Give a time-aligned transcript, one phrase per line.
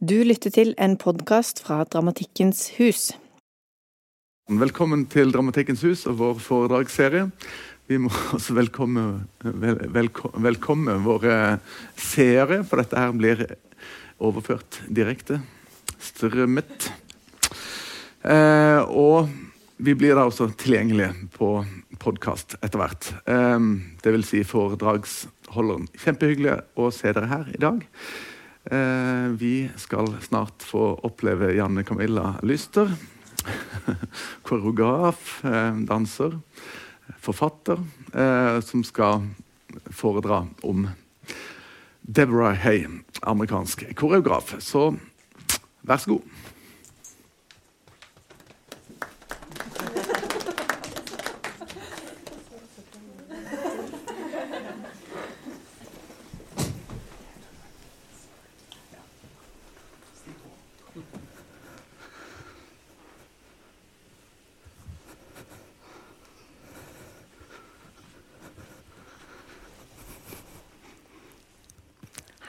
[0.00, 3.10] Du lytter til en podkast fra Dramatikkens hus.
[4.48, 7.26] Velkommen til Dramatikkens hus og vår foredragsserie.
[7.84, 9.02] Vi må også velkomme,
[9.44, 11.34] vel, velko, velkomme våre
[12.00, 13.44] seere, for dette her blir
[14.16, 15.42] overført direkte.
[16.00, 16.88] Strømmet.
[18.24, 19.28] Eh, og
[19.76, 21.52] vi blir da også tilgjengelige på
[22.00, 23.12] podkast etter hvert.
[23.28, 23.70] Eh,
[24.00, 25.90] det vil si foredragsholderen.
[25.92, 27.84] Kjempehyggelig å se dere her i dag.
[28.64, 32.92] Eh, vi skal snart få oppleve Janne Camilla Lyster.
[34.42, 36.40] Koreograf, eh, danser,
[37.18, 37.80] forfatter,
[38.14, 39.24] eh, som skal
[39.90, 40.88] foredra om
[42.00, 42.86] Deborah Hay,
[43.22, 44.54] amerikansk koreograf.
[44.58, 44.94] Så
[45.80, 46.22] vær så god.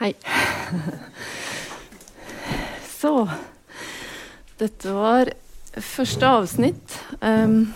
[0.02, 0.14] Hei.
[2.98, 3.28] Så
[4.58, 5.30] Dette var
[6.02, 7.68] første avsnitt um,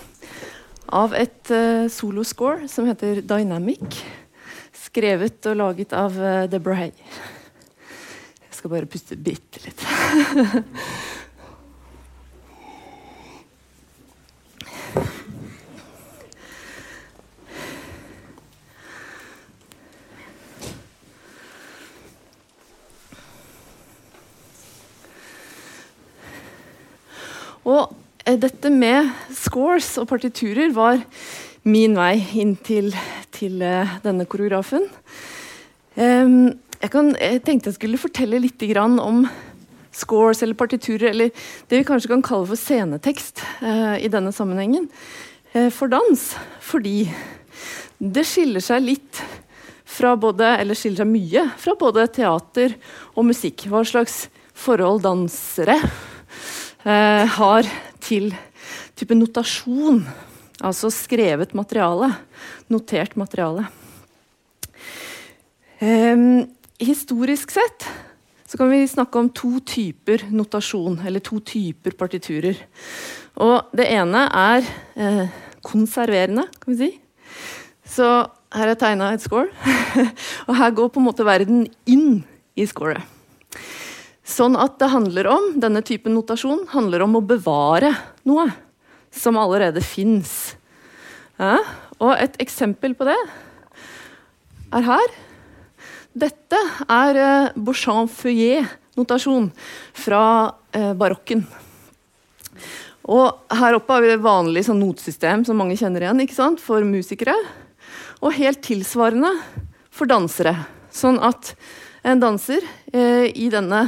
[0.91, 4.01] av et uh, soloscore som heter Dynamic.
[4.75, 6.91] Skrevet og laget av uh, Deborah Hay.
[8.49, 9.87] Jeg skal bare puste bitte litt.
[27.67, 28.03] Og eh,
[28.35, 29.07] dette med
[29.39, 30.99] scores og partiturer var
[31.67, 32.91] min vei inn til,
[33.35, 34.89] til uh, denne koreografen.
[35.97, 39.23] Jeg, kan, jeg, tenkte jeg skulle fortelle litt om
[39.95, 41.31] scores eller partiturer, eller
[41.71, 44.91] det vi kanskje kan kalle for scenetekst uh, i denne sammenhengen,
[45.73, 46.21] for dans.
[46.61, 47.07] Fordi
[47.97, 49.23] det skiller seg litt
[49.87, 52.75] fra både, eller skiller seg mye fra både teater
[53.15, 53.65] og musikk.
[53.71, 55.79] Hva slags forhold dansere
[56.87, 57.69] eh, har
[58.03, 58.31] til
[58.97, 60.05] type notasjon.
[60.65, 62.13] Altså skrevet materiale.
[62.73, 63.67] Notert materiale.
[65.83, 66.47] Eh,
[66.81, 67.89] historisk sett
[68.47, 72.61] så kan vi snakke om to typer notasjon, eller to typer partiturer.
[73.43, 75.35] Og det ene er eh,
[75.67, 76.91] konserverende, kan vi si.
[77.97, 78.07] Så
[78.55, 79.51] her er tegna et score.
[80.49, 82.23] og her går på en måte verden inn
[82.57, 83.03] i scoret.
[84.27, 87.93] Sånn at det handler om, Denne typen notasjon handler om å bevare
[88.27, 88.49] noe
[89.15, 90.57] som allerede fins.
[91.39, 91.61] Ja?
[92.03, 93.17] Og et eksempel på det
[94.75, 95.15] er her.
[96.17, 96.59] Dette
[96.91, 99.51] er eh, Beauchamp-Feuillet-notasjon
[99.97, 100.23] fra
[100.75, 101.45] eh, barokken.
[103.07, 106.61] Og Her oppe har vi det vanlige sånn notesystem som mange kjenner igjen ikke sant?
[106.61, 107.37] for musikere.
[108.25, 109.31] Og helt tilsvarende
[109.95, 110.57] for dansere.
[110.91, 111.53] Sånn at
[112.07, 113.87] en danser eh, i denne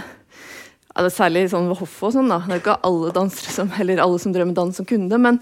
[0.99, 2.31] ja, det er Særlig sånn ved hoffet og sånn.
[2.33, 2.41] da.
[2.43, 5.19] Det er ikke alle dansere som, eller alle som drev med dans, som kunne det.
[5.23, 5.37] Men,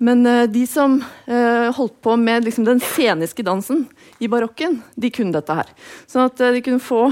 [0.00, 3.82] men uh, de som uh, holdt på med liksom, den sceniske dansen
[4.24, 5.68] i barokken, de kunne dette her.
[6.08, 7.02] Sånn at uh, de kunne få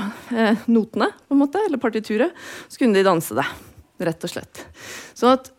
[0.65, 2.41] notene, på en måte, eller partituret,
[2.73, 3.45] så kunne de danse det.
[4.09, 4.63] Rett og slett.
[5.19, 5.51] Sånn at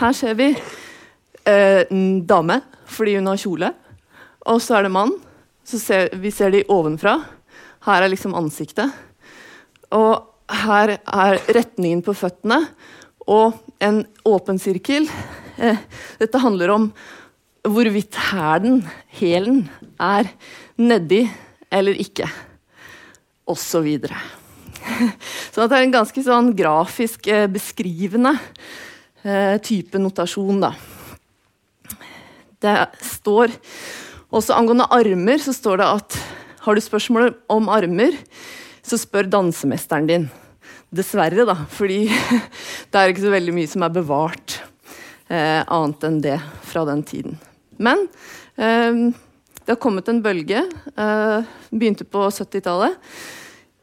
[0.00, 0.46] her ser vi
[1.44, 2.56] en dame
[2.88, 3.68] fordi hun har kjole.
[4.48, 5.12] Og så er det mann.
[5.68, 7.18] Så ser, vi ser de ovenfra.
[7.84, 8.96] Her er liksom ansiktet.
[9.92, 12.62] Og her er retningen på føttene
[13.28, 15.08] og en åpen sirkel.
[16.20, 16.90] Dette handler om
[17.68, 18.82] hvorvidt hælen,
[19.18, 19.66] hælen,
[20.00, 20.30] er
[20.78, 21.24] nedi
[21.74, 22.28] eller ikke.
[23.48, 24.16] Og så videre.
[25.52, 28.34] Så det er en ganske sånn grafisk eh, beskrivende
[29.24, 30.72] eh, type notasjon, da.
[32.58, 33.52] Det står
[34.34, 36.18] også angående armer, så står det at
[36.64, 38.16] har du spørsmål om armer,
[38.90, 40.26] så spør dansemesteren din.
[40.94, 41.56] Dessverre, da.
[41.72, 42.04] Fordi
[42.90, 44.58] det er ikke så veldig mye som er bevart
[45.28, 47.38] eh, annet enn det fra den tiden.
[47.78, 48.06] Men
[48.56, 49.08] eh,
[49.68, 50.62] det har kommet en bølge,
[50.96, 52.96] eh, begynte på 70-tallet,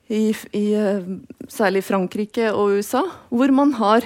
[0.10, 1.06] i, i, eh,
[1.50, 4.06] særlig Frankrike og USA, hvor man har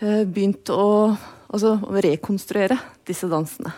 [0.00, 1.16] eh, begynt å
[1.48, 3.74] altså, rekonstruere disse dansene.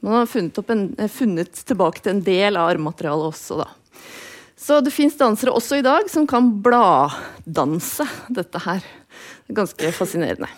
[0.00, 3.68] Man har funnet, en, funnet tilbake til en del av armmaterialet også, da.
[4.60, 8.84] Så det fins dansere også i dag som kan bladdanse dette her.
[9.48, 10.50] Er ganske fascinerende.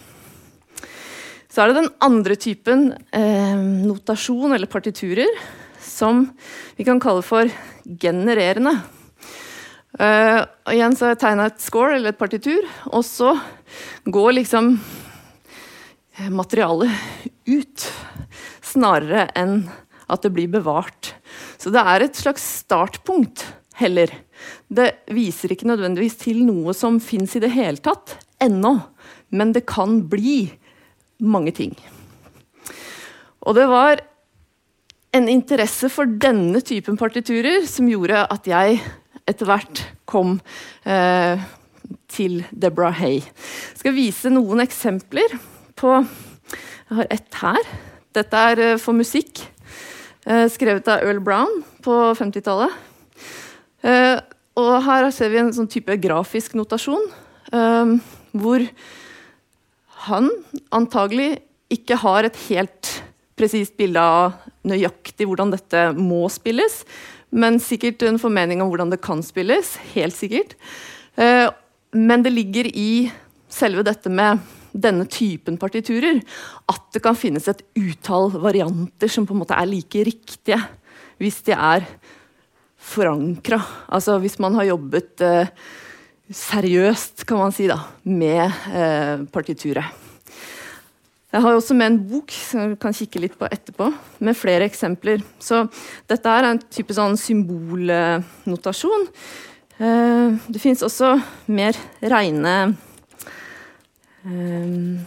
[1.53, 5.31] Så er det den andre typen eh, notasjon, eller partiturer,
[5.85, 6.25] som
[6.79, 7.51] vi kan kalle for
[8.03, 8.75] genererende.
[9.93, 13.35] Uh, og igjen så har jeg tegna et score, eller et partitur, og så
[14.09, 14.73] går liksom
[16.33, 16.89] materialet
[17.53, 17.89] ut.
[18.65, 19.67] Snarere enn
[20.09, 21.13] at det blir bevart.
[21.61, 23.45] Så det er et slags startpunkt
[23.79, 24.11] heller.
[24.69, 28.77] Det viser ikke nødvendigvis til noe som fins i det hele tatt ennå,
[29.33, 30.53] men det kan bli
[31.23, 31.77] mange ting.
[33.43, 34.03] Og det var
[35.13, 38.81] en interesse for denne typen partiturer som gjorde at jeg
[39.29, 40.39] etter hvert kom
[40.89, 41.43] eh,
[42.11, 43.21] til Deborah Hay.
[43.23, 45.37] Jeg skal vise noen eksempler
[45.79, 47.69] på Jeg har ett her.
[48.13, 49.45] Dette er eh, for musikk.
[50.27, 52.92] Eh, skrevet av Earl Brown på 50-tallet.
[53.83, 54.19] Eh,
[54.59, 57.09] og her ser vi en sånn type grafisk notasjon
[58.33, 58.63] hvor
[60.07, 60.29] han
[60.73, 61.43] antagelig
[61.73, 62.91] ikke har et helt
[63.37, 64.39] presist bilde av
[64.69, 66.79] nøyaktig hvordan dette må spilles,
[67.29, 69.75] men sikkert en formening om hvordan det kan spilles.
[69.93, 70.57] Helt sikkert.
[71.93, 73.11] Men det ligger i
[73.53, 74.41] selve dette med
[74.73, 76.23] denne typen partiturer
[76.73, 80.61] at det kan finnes et utall varianter som på en måte er like riktige,
[81.21, 81.85] hvis de er
[82.83, 83.61] forankra.
[83.93, 85.51] Altså hvis man har jobbet eh,
[86.33, 90.01] seriøst, kan man si, da, med eh, partituret.
[91.33, 93.87] Jeg har også med en bok som vi kan kikke litt på etterpå,
[94.21, 95.23] med flere eksempler.
[95.41, 95.65] Så
[96.11, 99.09] dette er en type sånn symbolnotasjon.
[99.81, 101.15] Eh, det fins også
[101.49, 102.57] mer reine
[104.25, 105.07] Um,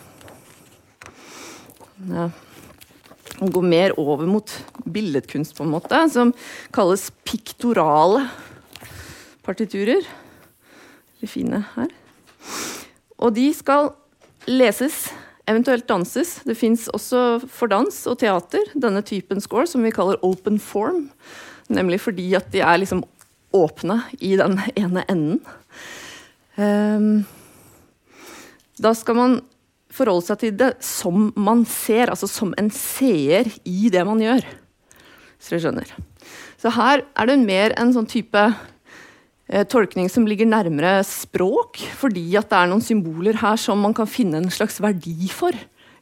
[3.40, 4.52] Gå mer over mot
[4.86, 6.32] billedkunst, på en måte, som
[6.76, 8.30] kalles piktorale
[9.46, 10.06] partiturer.
[11.20, 11.92] Litt fine her.
[13.20, 13.92] Og de skal
[14.48, 15.10] leses,
[15.50, 16.40] eventuelt danses.
[16.48, 21.10] Det fins også for dans og teater denne typen score, som vi kaller open form.
[21.68, 23.04] Nemlig fordi at de er liksom
[23.56, 25.42] åpne i den ene enden.
[26.56, 27.26] Um,
[28.80, 29.38] da skal man
[29.95, 34.45] forholde seg til det som man ser, altså som en seer i det man gjør.
[35.39, 35.92] Så dere skjønner.
[36.62, 42.25] Så her er det mer en sånn type eh, tolkning som ligger nærmere språk, fordi
[42.39, 45.56] at det er noen symboler her som man kan finne en slags verdi for.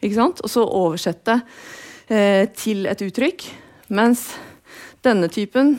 [0.04, 0.42] Ikke sant?
[0.44, 1.42] Og så oversette
[2.08, 3.46] eh, til et uttrykk.
[3.94, 4.30] Mens
[5.04, 5.76] denne typen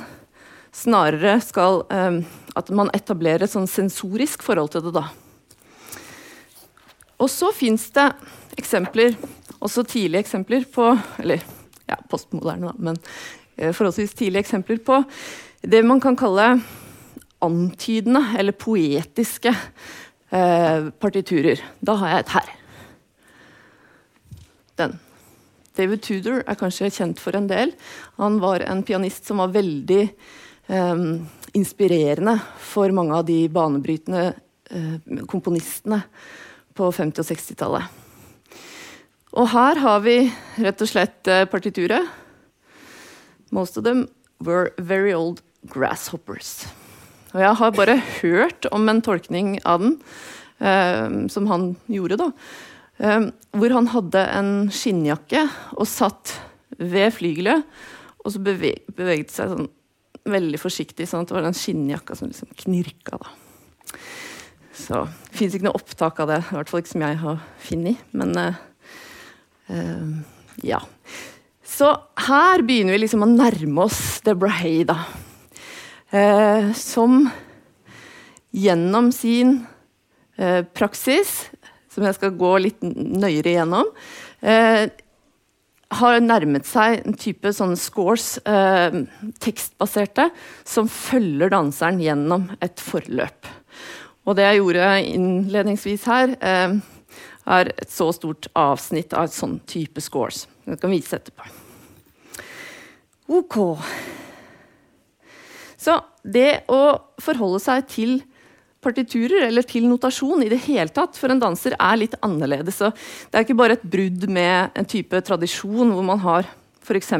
[0.74, 2.22] snarere skal eh,
[2.54, 4.92] At man etablerer et sånn sensorisk forhold til det.
[4.94, 5.08] da.
[7.24, 8.10] Og så fins det
[8.60, 9.16] eksempler,
[9.64, 10.90] også tidlige eksempler på
[11.22, 11.40] Eller
[11.88, 12.98] ja, postmoderne, da, men
[13.56, 15.02] eh, forholdsvis tidlige eksempler på
[15.64, 16.58] det man kan kalle
[17.44, 21.60] antydende eller poetiske eh, partiturer.
[21.80, 22.52] Da har jeg et her.
[24.80, 24.96] Den.
[25.76, 27.74] David Tudor er kanskje kjent for en del.
[28.20, 31.04] Han var en pianist som var veldig eh,
[31.54, 34.26] inspirerende for mange av de banebrytende
[34.70, 36.02] eh, komponistene
[36.74, 38.00] på 50- og 60-tallet.
[39.34, 40.18] Og her har vi
[40.62, 42.06] rett og slett eh, partituret.
[43.54, 44.06] Most of them
[44.38, 46.66] were very old grasshoppers.
[47.34, 49.96] Og jeg har bare hørt om en tolkning av den,
[50.62, 52.30] um, som han gjorde, da.
[53.02, 56.36] Um, hvor han hadde en skinnjakke og satt
[56.78, 57.66] ved flygelet,
[58.22, 59.66] og så beveg, beveget seg sånn
[60.30, 63.18] veldig forsiktig, sånn at det var den skinnjakka som liksom knirka.
[63.18, 63.34] da.
[64.74, 67.42] Så det fins ikke noe opptak av det, i hvert fall ikke som jeg har
[67.62, 68.00] funnet.
[68.16, 68.56] Men uh,
[69.70, 70.08] uh,
[70.66, 70.80] ja.
[71.64, 71.92] Så
[72.26, 74.98] her begynner vi liksom å nærme oss Deborah Hay, da.
[76.14, 77.24] Uh, som
[78.54, 79.62] gjennom sin
[80.74, 81.30] praksis,
[81.94, 83.86] som jeg skal gå litt nøyere igjennom,
[85.94, 88.32] har nærmet seg en type sånne scores,
[89.46, 90.26] tekstbaserte,
[90.66, 93.46] som følger danseren gjennom et forløp.
[94.24, 96.76] Og det jeg gjorde innledningsvis her, eh,
[97.44, 100.46] er et så stort avsnitt av et sånn type scores.
[100.64, 101.48] Jeg kan vise etterpå.
[103.36, 103.58] Ok.
[105.76, 108.22] Så det å forholde seg til
[108.84, 112.80] partiturer eller til notasjon i det hele tatt for en danser er litt annerledes.
[112.80, 116.48] Så det er ikke bare et brudd med en type tradisjon hvor man har
[116.84, 117.14] f.eks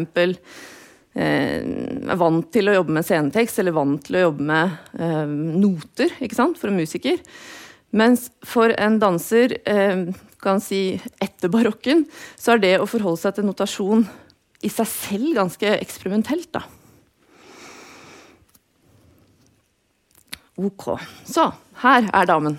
[1.14, 6.14] er vant til å jobbe med scenetekst eller vant til å jobbe med eh, noter
[6.24, 7.20] ikke sant, for en musiker.
[7.94, 10.08] Mens for en danser, eh,
[10.42, 12.02] kan si etter barokken,
[12.36, 14.02] så er det å forholde seg til notasjon
[14.64, 16.50] i seg selv ganske eksperimentelt.
[16.52, 16.64] da.
[20.58, 20.98] Ok.
[21.26, 21.46] Så
[21.82, 22.58] her er damen.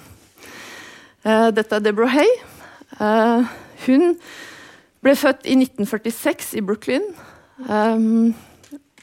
[1.24, 2.33] Dette er Deborah Hay.
[3.85, 4.17] Hun
[5.05, 7.05] ble født i 1946 i Brooklyn.
[7.55, 8.33] Um,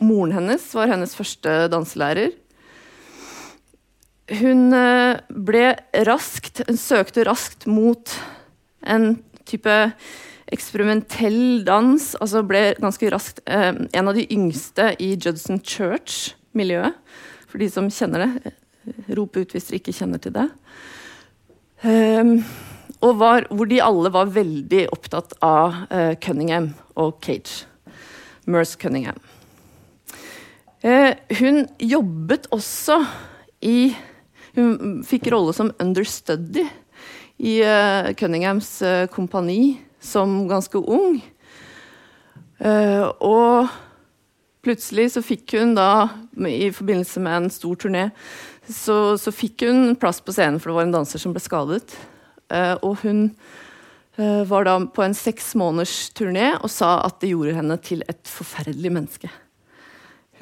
[0.04, 2.34] moren hennes var hennes første danselærer.
[4.32, 5.64] hun eh, ble
[6.06, 8.12] raskt Hun søkte raskt mot
[8.84, 9.92] en type
[10.52, 12.14] eksperimentell dans.
[12.20, 16.96] Altså ble ganske raskt eh, en av de yngste i Judson Church-miljøet.
[17.48, 18.52] For de som kjenner det.
[19.16, 20.48] Rop ut hvis dere ikke kjenner til det.
[21.82, 22.38] Um,
[23.02, 27.66] og var, hvor de alle var veldig opptatt av uh, Cunningham og Cage.
[28.46, 29.18] Merce Cunningham.
[30.82, 33.04] Uh, hun jobbet også
[33.62, 33.94] i
[34.52, 36.66] Hun fikk rolle som understudy
[37.40, 38.82] i uh, Cunninghams
[39.14, 41.22] kompani som ganske ung.
[42.62, 43.70] og
[44.62, 46.10] plutselig så fikk hun da,
[46.46, 48.04] i forbindelse med en stor turné,
[48.68, 51.96] så, så, fikk hun plass på scenen, for det var en danser som ble skadet.
[52.84, 53.30] Og hun
[54.18, 58.20] var da på en seks måneders turné og sa at det gjorde henne til et
[58.28, 59.30] forferdelig menneske.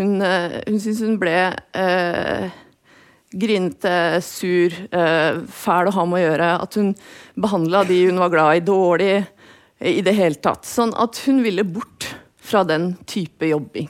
[0.00, 1.36] Hun, uh, hun syntes hun ble
[3.30, 3.94] grinete,
[4.26, 6.48] sur, fæl å ha med å gjøre.
[6.66, 6.88] At hun
[7.38, 9.12] behandla de hun var glad i, dårlig
[9.86, 10.66] i det hele tatt.
[10.66, 12.08] Sånn at hun ville bort
[12.42, 13.86] fra den type jobbing.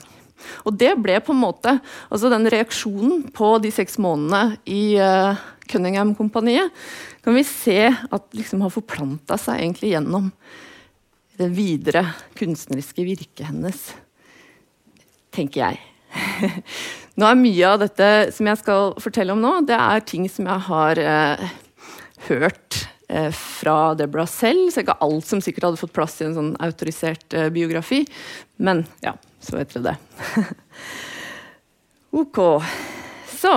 [0.65, 1.77] Og det ble på en måte
[2.09, 5.39] altså Den reaksjonen på de seks månedene i uh,
[5.71, 6.71] Cunningham-kompaniet
[7.21, 10.31] kan vi se at liksom har forplanta seg egentlig gjennom
[11.37, 12.03] det videre
[12.37, 13.79] kunstneriske virket hennes,
[15.33, 15.79] tenker jeg.
[17.17, 20.49] nå er Mye av dette som jeg skal fortelle om nå, det er ting som
[20.49, 21.45] jeg har uh,
[22.27, 24.69] hørt uh, fra Deborah selv.
[24.73, 28.03] Så ikke alt som sikkert hadde fått plass i en sånn autorisert biografi.
[28.61, 30.45] Men ja, så vet dere det.
[32.21, 32.41] ok.
[33.27, 33.55] Så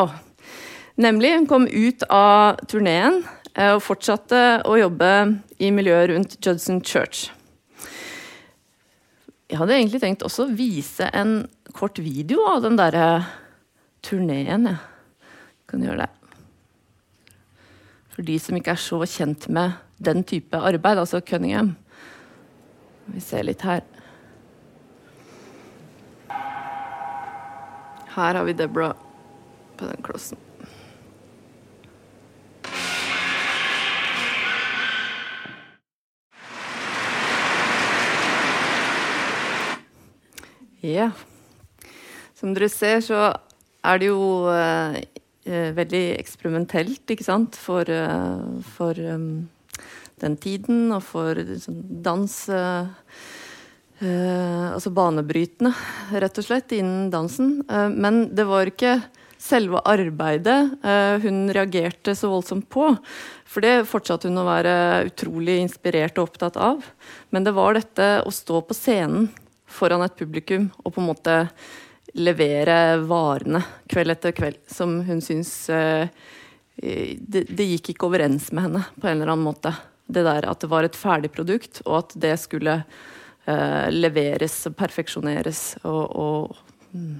[0.94, 3.24] Nemlig, hun kom ut av turneen
[3.58, 5.08] eh, og fortsatte å jobbe
[5.58, 7.32] i miljøet rundt Judson Church.
[9.50, 13.24] Jeg hadde egentlig tenkt også å vise en kort video av den derre
[14.06, 14.70] turneen.
[14.70, 16.12] Jeg kan gjøre det.
[18.14, 21.74] For de som ikke er så kjent med den type arbeid, altså Cunningham.
[23.10, 23.82] Vi ser litt her.
[28.14, 28.94] Her har vi Deborah
[29.76, 30.38] på den klossen.
[40.84, 41.10] Ja.
[42.38, 43.32] Som dere ser, så
[43.82, 45.00] er det jo eh,
[45.48, 49.48] eh veldig eksperimentelt, ikke sant, for, eh, for um,
[50.20, 52.36] den tiden og for sånn, dans.
[52.48, 52.86] Eh,
[54.00, 55.74] eh, altså banebrytende,
[56.22, 57.60] rett og slett, innen dansen.
[57.70, 58.98] Uh, men det var ikke
[59.38, 62.90] selve arbeidet uh, hun reagerte så voldsomt på.
[63.44, 64.74] For det fortsatte hun å være
[65.10, 66.82] utrolig inspirert og opptatt av.
[67.30, 69.28] Men det var dette å stå på scenen
[69.70, 71.38] foran et publikum og på en måte
[72.14, 75.50] levere varene kveld etter kveld, som hun syns
[76.76, 79.72] det, det gikk ikke overens med henne på en eller annen måte.
[80.06, 82.82] Det der at det var et ferdig produkt, og at det skulle
[83.48, 87.14] uh, leveres og perfeksjoneres og, og mm,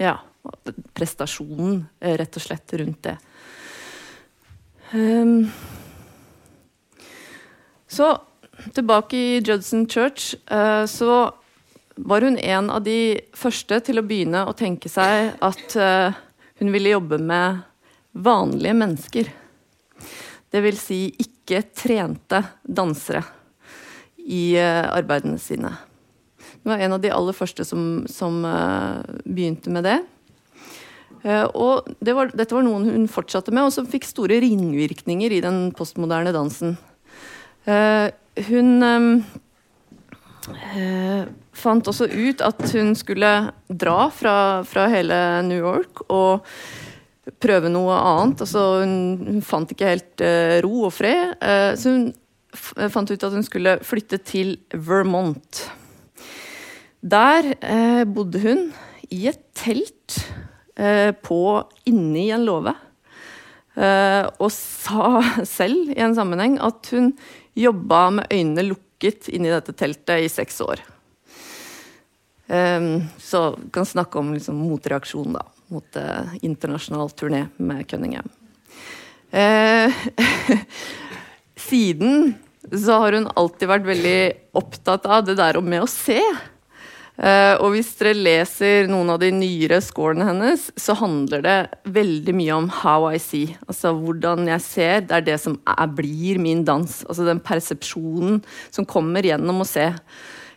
[0.00, 0.16] ja,
[0.96, 3.16] prestasjonen, uh, rett og slett, rundt det.
[4.92, 5.48] Um,
[7.86, 8.12] så
[8.74, 11.32] tilbake i Judson Church, uh, så
[11.96, 15.76] var hun en av de første til å begynne å tenke seg at
[16.60, 17.62] hun ville jobbe med
[18.12, 19.30] vanlige mennesker.
[20.52, 23.22] Det vil si ikke trente dansere
[24.26, 25.70] i uh, arbeidene sine.
[26.62, 30.00] Hun var en av de aller første som, som uh, begynte med det.
[31.22, 35.38] Uh, og det var, dette var noen hun fortsatte med, og som fikk store ringvirkninger
[35.38, 36.76] i den postmoderne dansen.
[38.46, 39.24] hun
[41.56, 43.30] fant også ut at hun skulle
[43.66, 46.46] dra fra, fra hele New York og
[47.42, 48.44] prøve noe annet.
[48.44, 48.94] Altså, hun,
[49.26, 50.22] hun, fant ikke helt
[50.62, 51.34] ro og fred,
[51.74, 52.22] så hun eh,
[52.56, 55.62] fant ut at hun skulle flytte til Vermont.
[57.06, 58.66] Der eh, bodde hun
[59.12, 60.20] i et telt
[60.76, 61.40] på
[61.88, 62.74] inni en låve.
[64.36, 65.22] og sa
[65.56, 67.14] selv i en sammenheng at hun
[67.56, 70.82] jobba med øynene lukket inni dette teltet i seks år.
[72.46, 78.28] så så kan snakke om liksom, motreaksjon, da mot uh, internasjonal turné med Cunningham.
[79.30, 79.92] Eh,
[81.68, 82.34] siden
[82.72, 84.20] så har hun alltid vært veldig
[84.58, 86.20] opptatt av det der med å se.
[87.16, 91.56] Uh, og hvis dere leser noen av de nyere scorene hennes, så handler det
[91.88, 93.54] veldig mye om how I see.
[93.64, 95.06] Altså hvordan jeg ser.
[95.08, 96.98] Det er det som er, blir min dans.
[97.08, 99.88] Altså den persepsjonen som kommer gjennom å se.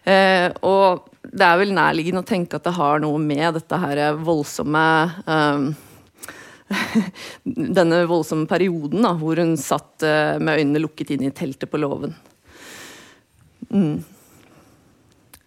[0.03, 4.19] Uh, og det er vel nærliggende å tenke at det har noe med dette her
[4.19, 4.83] voldsomme
[5.27, 5.71] um,
[7.79, 11.81] denne voldsomme perioden da, hvor hun satt uh, med øynene lukket inn i teltet på
[11.81, 12.13] låven.
[13.69, 13.99] Mm.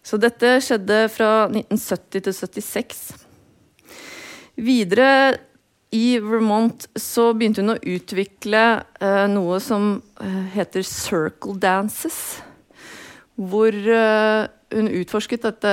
[0.03, 3.03] Så dette skjedde fra 1970 til 76.
[4.63, 5.11] Videre
[5.95, 8.63] i Vermont så begynte hun å utvikle
[9.01, 12.19] eh, noe som uh, heter circle dances.
[13.37, 15.73] Hvor hun utforsket dette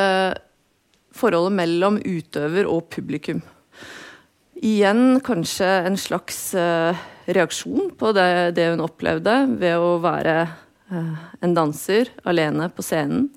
[1.15, 3.41] forholdet mellom utøver og publikum.
[4.59, 6.97] Igjen kanskje en slags uh,
[7.31, 10.35] reaksjon på det, det, hun opplevde ved å være
[10.91, 13.29] uh, en danser alene på scenen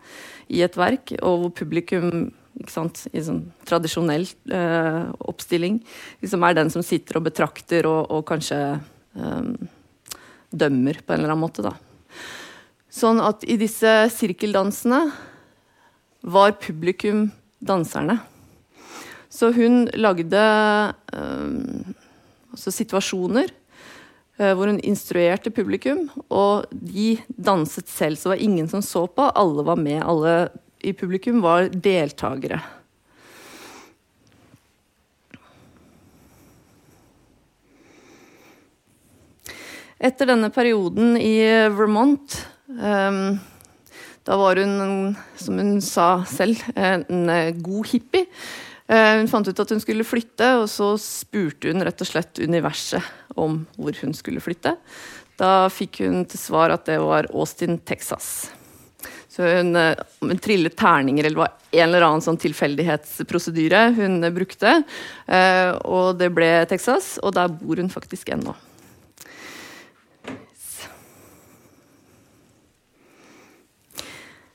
[0.52, 2.33] i et verk, og hvor publikum
[2.71, 5.81] sant, i sånn tradisjonell eh, oppstilling
[6.23, 9.49] liksom er den som sitter og betrakter og, og kanskje eh,
[10.52, 11.64] dømmer på en eller annen måte.
[11.64, 11.75] Da.
[12.93, 15.07] Sånn at i disse sirkeldansene
[16.23, 17.31] var publikum
[17.62, 18.21] danserne.
[19.33, 20.41] Så hun lagde
[21.17, 21.95] um,
[22.53, 28.19] altså situasjoner uh, hvor hun instruerte publikum, og de danset selv.
[28.21, 30.03] Så det var ingen som så på, alle var med.
[30.05, 30.35] Alle
[30.85, 32.61] i publikum var deltakere.
[40.03, 41.39] Etter denne perioden i
[41.71, 42.35] Vermont
[42.67, 43.39] um,
[44.27, 47.31] Da var hun, som hun sa selv, en
[47.62, 48.27] god hippie.
[48.93, 52.43] Eh, hun fant ut at hun skulle flytte, og så spurte hun rett og slett
[52.43, 54.75] universet om hvor hun skulle flytte.
[55.41, 58.51] Da fikk hun til svar at det var Austin, Texas.
[59.33, 64.83] Så hun, eh, hun trillet terninger, eller var en eller annen sånn tilfeldighetsprosedyre hun brukte.
[65.27, 68.53] Eh, og det ble Texas, og der bor hun faktisk ennå.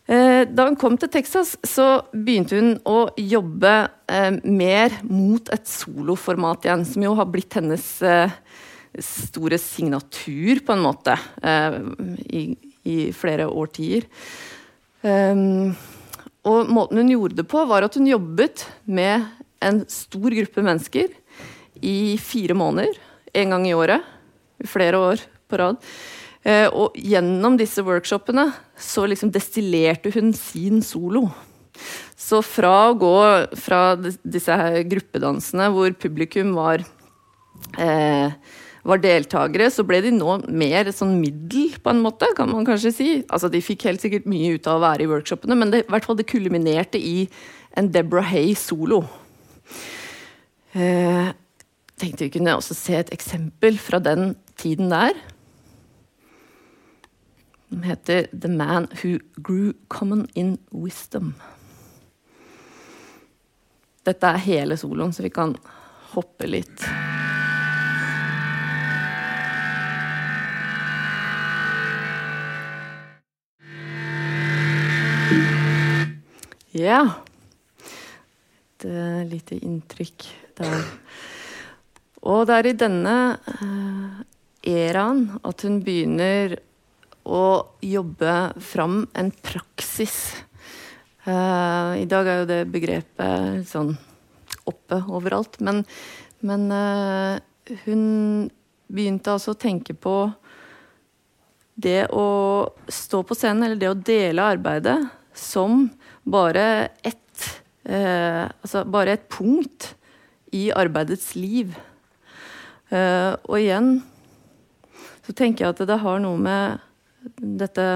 [0.08, 3.74] Da hun kom til Texas, så begynte hun å jobbe
[4.08, 8.32] eh, mer mot et soloformat igjen, som jo har blitt hennes eh,
[9.04, 11.78] store signatur, på en måte, eh,
[12.32, 12.44] i,
[12.88, 14.08] i, flere årtier.
[15.04, 15.76] Um,
[16.48, 19.28] og måten hun gjorde det på, var at hun jobbet med
[19.64, 21.12] en stor gruppe mennesker
[21.84, 22.98] i fire måneder.
[23.38, 24.06] En gang i året.
[24.64, 25.78] I flere år på rad.
[26.48, 31.28] Eh, og gjennom disse workshopene så liksom destillerte hun sin solo.
[32.18, 33.18] Så fra å gå
[33.60, 34.56] fra disse
[34.90, 36.86] gruppedansene hvor publikum var
[37.78, 38.32] eh,
[38.88, 42.94] var deltakere, så ble de nå mer sånn middel, på en måte, kan man kanskje
[42.96, 43.10] si.
[43.28, 45.92] Altså, De fikk helt sikkert mye ut av å være i workshopene, men det, i
[45.92, 47.28] hvert fall det kulminerte i
[47.78, 49.02] en Deborah Hay-solo.
[50.72, 51.34] Eh,
[52.00, 55.20] tenkte vi kunne også se et eksempel fra den tiden der.
[57.70, 61.34] Den heter 'The Man Who Grew Common in Wisdom'.
[64.06, 65.56] Dette er hele soloen, så vi kan
[66.14, 66.86] hoppe litt.
[76.72, 77.02] Ja.
[78.78, 78.86] Et
[79.28, 80.28] lite inntrykk
[80.60, 80.86] der.
[82.28, 84.24] Og det er i denne uh,
[84.68, 86.56] eraen at hun begynner
[87.28, 87.46] å
[87.84, 90.18] jobbe fram en praksis.
[91.28, 93.92] Uh, I dag er jo det begrepet sånn
[94.68, 95.60] oppe overalt.
[95.60, 95.84] Men,
[96.40, 97.36] men uh,
[97.84, 98.04] hun
[98.88, 100.30] begynte altså å tenke på
[101.78, 102.28] det å
[102.88, 104.98] stå på scenen, eller det å dele arbeidet,
[105.38, 105.86] som
[106.26, 107.22] bare ett
[107.92, 109.92] uh, Altså bare et punkt
[110.56, 111.76] i arbeidets liv.
[112.88, 113.98] og igjen
[115.28, 116.87] så tenker jeg at det har noe med
[117.36, 117.88] dette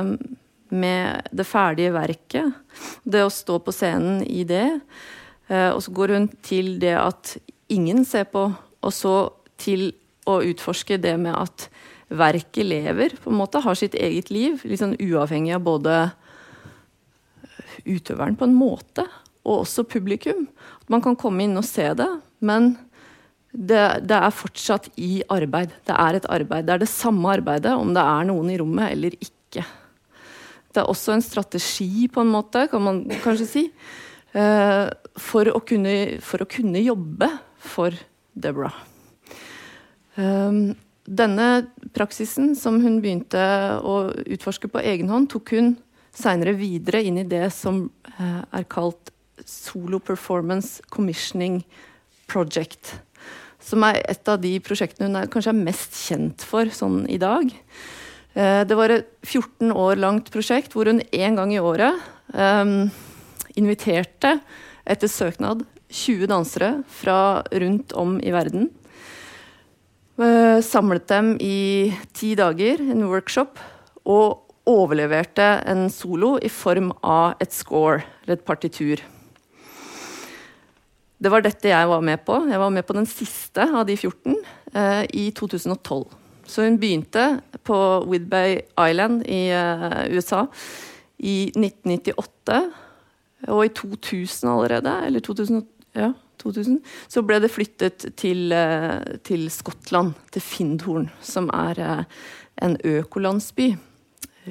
[0.71, 2.53] med det ferdige verket.
[3.03, 4.79] Det å stå på scenen i det.
[5.51, 7.35] Eh, og så går hun til det at
[7.71, 9.15] ingen ser på, og så
[9.61, 9.91] til
[10.29, 11.67] å utforske det med at
[12.11, 14.63] verket lever, på en måte, har sitt eget liv.
[14.67, 15.97] Litt sånn uavhengig av både
[17.87, 19.05] utøveren på en måte,
[19.41, 20.47] og også publikum.
[20.83, 22.09] At man kan komme inn og se det,
[22.43, 22.75] men
[23.51, 25.73] det, det, er fortsatt i arbeid.
[25.87, 26.67] Det er et arbeid.
[26.67, 29.65] Det er det samme arbeidet om det er noen i rommet eller ikke.
[30.71, 33.65] Det er også en strategi, på en måte, kan man kanskje si,
[34.31, 34.85] eh,
[35.19, 37.27] for å kunne, for å kunne jobbe
[37.59, 37.97] for
[38.31, 38.77] Deborah.
[40.15, 43.41] Um, denne praksisen som hun begynte
[43.83, 45.73] å utforske på egen hånd, tok hun
[46.15, 47.85] seinere videre inn i det som
[48.15, 49.11] eh, er kalt
[49.43, 51.63] Solo Performance Commissioning
[52.31, 52.99] Project
[53.63, 57.19] som er et av de prosjektene hun er, kanskje er mest kjent for sånn i
[57.21, 57.49] dag.
[58.33, 61.97] Eh, det var et 14 år langt prosjekt hvor hun en gang i året
[62.33, 62.89] um,
[63.59, 64.37] inviterte
[64.87, 68.69] etter søknad 20 dansere fra rundt om i verden.
[70.21, 73.59] Eh, samlet dem i ti dager, en workshop,
[74.05, 79.01] og overleverte en solo i form av et score, eller et partitur.
[81.21, 82.39] Det var dette jeg var med på.
[82.49, 84.33] Jeg var med på den siste av de 14
[84.73, 86.05] eh, i 2012.
[86.49, 87.25] Så hun begynte
[87.63, 87.77] på
[88.09, 90.47] Whidbey Island i eh, USA
[91.21, 92.57] i 1998.
[93.53, 95.61] Og i 2000 allerede, eller 2000,
[95.97, 102.03] ja, 2000, så ble det flyttet til, eh, til Skottland, til Findhorn, som er eh,
[102.65, 103.75] en økolandsby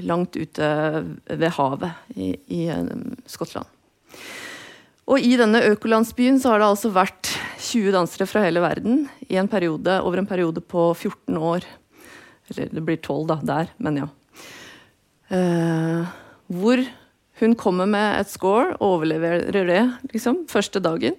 [0.07, 0.71] langt ute
[1.27, 2.87] ved havet i, i eh,
[3.27, 3.67] Skottland.
[5.11, 9.39] Og i denne økolandsbyen så har det altså vært 20 dansere fra hele verden i
[9.41, 11.67] en periode, over en periode på 14 år.
[12.51, 14.09] Eller det blir 12 da, der, men ja.
[15.31, 16.07] Uh,
[16.51, 16.83] hvor
[17.41, 21.17] hun kommer med et score overleverer det liksom, første dagen.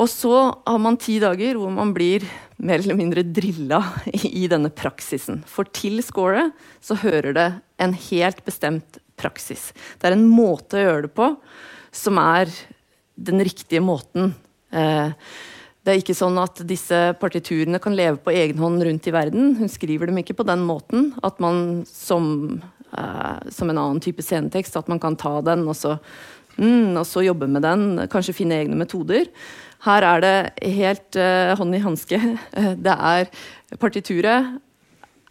[0.00, 0.34] Og så
[0.66, 2.24] har man ti dager hvor man blir
[2.62, 3.80] mer eller mindre drilla
[4.12, 5.42] i denne praksisen.
[5.48, 6.52] For til scoret
[6.84, 7.48] så hører det
[7.82, 9.70] en helt bestemt praksis.
[10.00, 11.32] Det er en måte å gjøre det på
[11.92, 12.50] som er
[13.14, 14.34] den riktige måten.
[14.72, 15.12] Eh,
[15.82, 19.56] det er ikke sånn at disse partiturene kan leve på egen hånd rundt i verden.
[19.58, 22.62] Hun skriver dem ikke på den måten at man som,
[22.96, 25.98] eh, som en annen type scenetekst, at man kan ta den og så,
[26.56, 29.26] mm, og så jobbe med den, kanskje finne egne metoder.
[29.82, 32.18] Her er det helt uh, hånd i hanske.
[32.78, 33.26] Det er
[33.80, 34.60] Partituret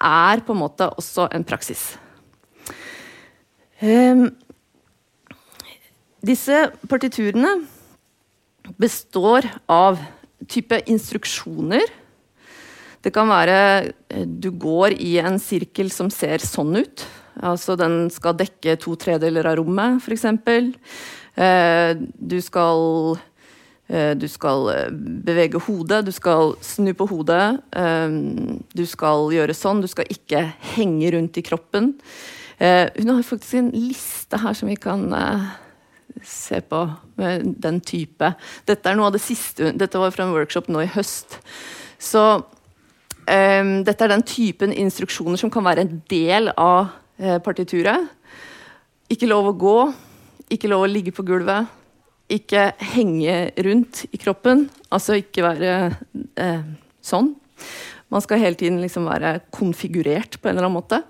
[0.01, 1.93] er på en måte også en praksis.
[3.81, 4.27] Um,
[6.21, 7.55] disse partiturene
[8.77, 9.99] består av
[10.49, 11.89] type instruksjoner.
[13.01, 13.57] Det kan være
[14.13, 17.05] eh, du går i en sirkel som ser sånn ut.
[17.41, 20.27] Altså den skal dekke to tredeler av rommet, f.eks.
[21.41, 22.83] Eh, du skal
[23.89, 24.69] eh, du skal
[25.25, 27.57] bevege hodet, du skal snu på hodet.
[28.77, 31.95] Du skal gjøre sånn, du skal ikke henge rundt i kroppen.
[32.61, 35.07] Hun har faktisk en liste her som vi kan
[36.27, 36.85] se på
[37.17, 38.33] den type.
[38.67, 41.39] Dette er noe av det siste Dette var fra en workshop nå i høst.
[42.01, 46.89] Så um, dette er den typen instruksjoner som kan være en del av
[47.21, 48.09] uh, partituret.
[49.11, 49.77] Ikke lov å gå,
[50.53, 51.69] ikke lov å ligge på gulvet,
[52.31, 54.65] ikke henge rundt i kroppen.
[54.89, 56.63] Altså ikke være uh,
[57.03, 57.33] sånn.
[58.11, 61.03] Man skal hele tiden liksom være konfigurert på en eller annen måte.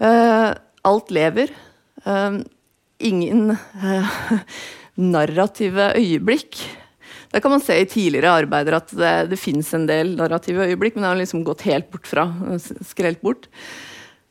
[0.00, 0.54] Uh,
[0.88, 1.52] alt lever.
[2.06, 2.40] Um,
[2.98, 4.12] ingen uh,
[5.14, 6.60] narrative øyeblikk.
[7.28, 10.96] Det kan man se i tidligere arbeider at det, det fins en del narrative øyeblikk,
[10.96, 12.26] men det har liksom gått helt bort fra.
[12.88, 13.50] Skrelt bort.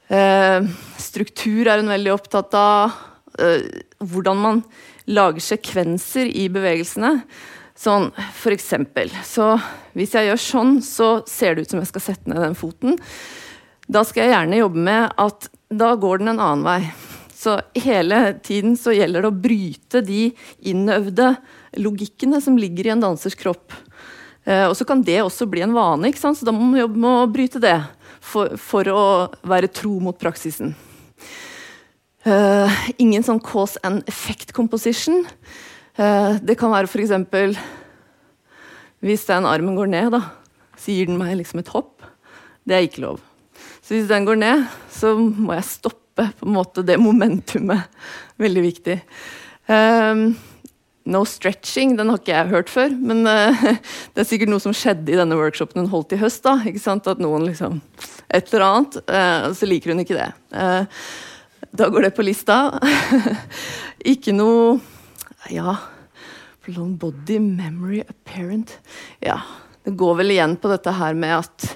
[0.09, 0.65] Uh,
[1.01, 2.97] struktur er hun veldig opptatt av.
[3.37, 3.61] Uh,
[4.01, 4.63] hvordan man
[5.07, 7.21] lager sekvenser i bevegelsene.
[7.77, 9.11] Sånn, for eksempel.
[9.21, 9.51] Så
[9.93, 12.97] hvis jeg gjør sånn, så ser det ut som jeg skal sette ned den foten.
[13.87, 17.06] Da skal jeg gjerne jobbe med at da går den en annen vei.
[17.37, 20.21] Så hele tiden så gjelder det å bryte de
[20.65, 21.35] innøvde
[21.77, 23.75] logikkene som ligger i en dansers kropp.
[24.47, 27.11] Eh, og så kan det også bli en vane, så da må man jobbe med
[27.11, 27.75] å bryte det
[28.25, 29.03] for, for å
[29.45, 30.73] være tro mot praksisen.
[32.27, 32.67] Uh,
[32.99, 35.21] ingen sånn cause and effect composition.
[35.95, 37.61] Uh, det kan være f.eks.
[38.99, 40.23] Hvis den armen går ned, da,
[40.75, 42.03] så gir den meg liksom et hopp.
[42.67, 43.21] Det er ikke lov.
[43.79, 47.87] Så hvis den går ned, så må jeg stoppe på en måte det momentumet.
[48.41, 48.97] Veldig viktig.
[49.67, 50.29] Um,
[51.07, 53.65] no stretching, den har ikke jeg hørt før, men uh,
[54.13, 56.43] det er sikkert noe som skjedde i denne workshopen hun holdt i høst.
[56.47, 57.81] da, ikke sant, At noen liksom
[58.27, 58.99] Et eller annet.
[59.07, 60.31] Uh, så liker hun ikke det.
[60.51, 60.83] Uh,
[61.77, 62.79] da går det på lista.
[64.13, 64.79] ikke noe
[65.53, 65.77] Ja
[66.67, 68.79] Long Body memory apparent.
[69.19, 69.39] Ja,
[69.83, 71.67] det går vel igjen på dette her med at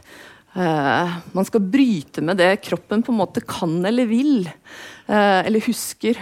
[0.51, 4.49] Uh, man skal bryte med det kroppen på en måte kan eller vil,
[5.07, 6.19] uh, eller husker.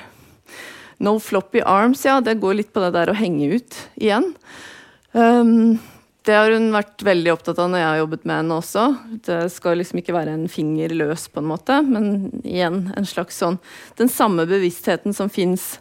[1.02, 4.34] No floppy arms, ja, det går litt på det der å henge ut igjen.
[5.16, 5.80] Um,
[6.28, 8.84] det har hun vært veldig opptatt av når jeg har jobbet med henne også.
[9.26, 13.40] Det skal liksom ikke være en finger løs, på en måte, men igjen en slags
[13.42, 13.58] sånn
[13.98, 15.80] Den samme bevisstheten som fins,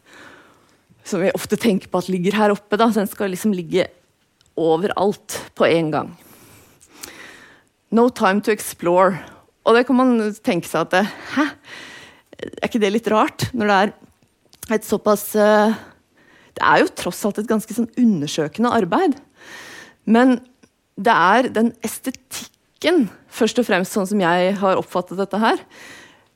[1.05, 3.91] som vi ofte tenker på at ligger her oppe, da, den skal liksom ligge
[4.59, 6.17] overalt på en gang.
[7.94, 9.16] No time to explore.
[9.64, 11.46] Og det kan man tenke seg at det, Hæ?
[12.38, 13.48] Er ikke det litt rart?
[13.57, 13.94] Når det er
[14.77, 15.72] et såpass uh,
[16.55, 19.16] Det er jo tross alt et ganske sånn undersøkende arbeid.
[20.09, 20.38] Men
[20.98, 25.61] det er den estetikken, først og fremst sånn som jeg har oppfattet dette her.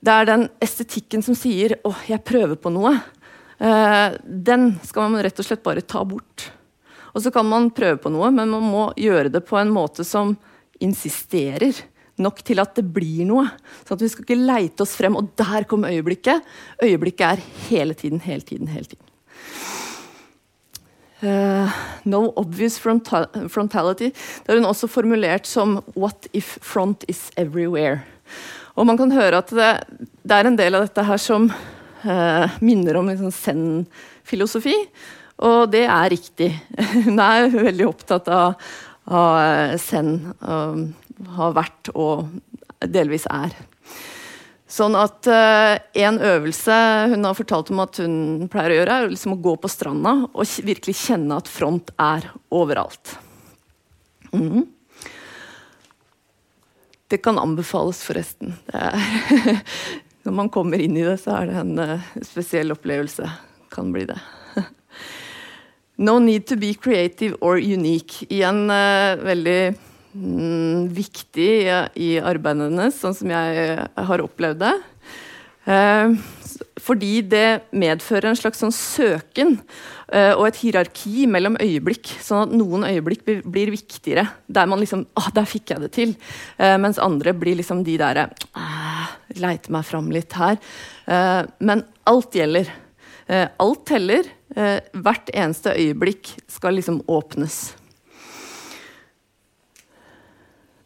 [0.02, 3.02] Det er den estetikken som sier 'Å, jeg prøver på noe'.
[3.62, 6.50] Uh, den skal man rett og slett bare ta bort.
[7.14, 10.04] Og så kan man prøve på noe, men man må gjøre det på en måte
[10.04, 10.36] som
[10.82, 11.84] insisterer
[12.22, 13.46] nok til at det blir noe.
[13.82, 16.44] Sånn at vi skal ikke leite oss frem, og der kom øyeblikket.
[16.82, 19.08] Øyeblikket er hele tiden, hele tiden, hele tiden.
[21.22, 21.70] Uh,
[22.02, 24.10] no obvious frontal frontality.
[24.10, 28.00] Det har hun også formulert som 'what if front is everywhere'.
[28.76, 29.84] Og man kan høre at det,
[30.26, 31.46] det er en del av dette her som
[32.04, 34.74] uh, minner om liksom zen-filosofi,
[35.38, 36.50] og det er riktig.
[37.06, 38.54] Hun er veldig opptatt av,
[39.10, 42.28] av zen, har vært og
[42.90, 43.54] delvis er.
[44.72, 46.76] Sånn at uh, En øvelse
[47.12, 50.14] hun har fortalt om at hun pleier å gjøre, er liksom å gå på stranda
[50.30, 53.16] og virkelig kjenne at front er overalt.
[54.32, 54.64] Mm.
[57.12, 58.54] Det kan anbefales, forresten.
[60.24, 63.28] Når man kommer inn i det, så er det en uh, spesiell opplevelse.
[63.72, 64.16] Kan bli det.
[66.02, 68.26] No need to be creative or unique.
[68.28, 69.60] Igjen uh, veldig
[70.14, 73.76] mm, viktig i, i arbeidet hennes, sånn som jeg
[74.10, 74.76] har opplevd det.
[75.62, 76.18] Uh,
[76.82, 82.10] fordi det medfører en slags sånn søken uh, og et hierarki mellom øyeblikk.
[82.24, 84.26] Sånn at noen øyeblikk blir, viktigere.
[84.50, 86.16] Der man liksom ah, der fikk jeg det til.
[86.58, 88.26] Uh, mens andre blir liksom de derre
[89.32, 90.58] Leite Leiter meg fram litt her.
[91.06, 92.68] Eh, men alt gjelder.
[93.26, 94.26] Eh, alt teller.
[94.56, 97.74] Eh, hvert eneste øyeblikk skal liksom åpnes.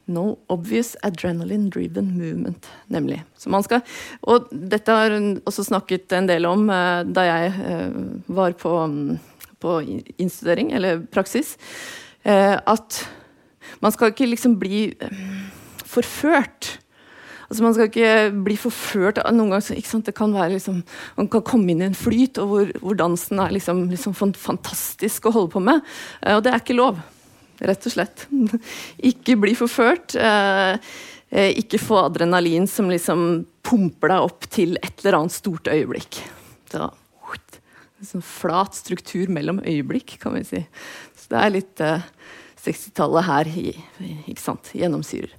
[0.06, 3.24] No obvious adrenaline-driven movement, nemlig.
[3.42, 3.80] Skal,
[4.22, 7.88] og dette har hun også snakket en del om uh, da jeg
[8.30, 9.16] var på, um,
[9.58, 9.80] på,
[10.14, 11.56] innstudering, eller praksis.
[12.22, 13.00] At
[13.82, 14.92] man skal ikke liksom bli
[15.82, 16.76] forført.
[17.46, 18.12] Altså Man skal ikke
[18.46, 20.82] bli forført noen ganger, Det kan være liksom,
[21.16, 25.26] Man kan komme inn i en flyt og hvor, hvor dansen er liksom, liksom fantastisk
[25.26, 25.80] å holde på med.
[26.26, 26.98] og det er ikke lov
[27.64, 28.26] rett og slett.
[29.10, 30.16] ikke bli forført.
[30.18, 30.78] Eh,
[31.30, 36.20] eh, ikke få adrenalin som liksom pumper deg opp til et eller annet stort øyeblikk.
[36.72, 36.90] Så,
[38.06, 40.62] sånn flat struktur mellom øyeblikk, kan vi si.
[41.16, 42.10] Så det er litt uh, eh,
[42.66, 45.32] 60-tallet her ikke sant, gjennomsyrer.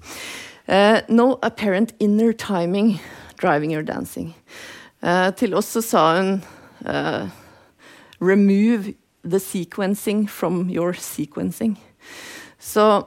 [0.67, 2.99] Uh, no apparent inner timing
[3.39, 4.33] driving your dancing.
[5.01, 6.41] Uh, til oss så sa hun
[8.19, 11.75] Remove the sequencing from your sequencing.
[12.59, 13.05] Så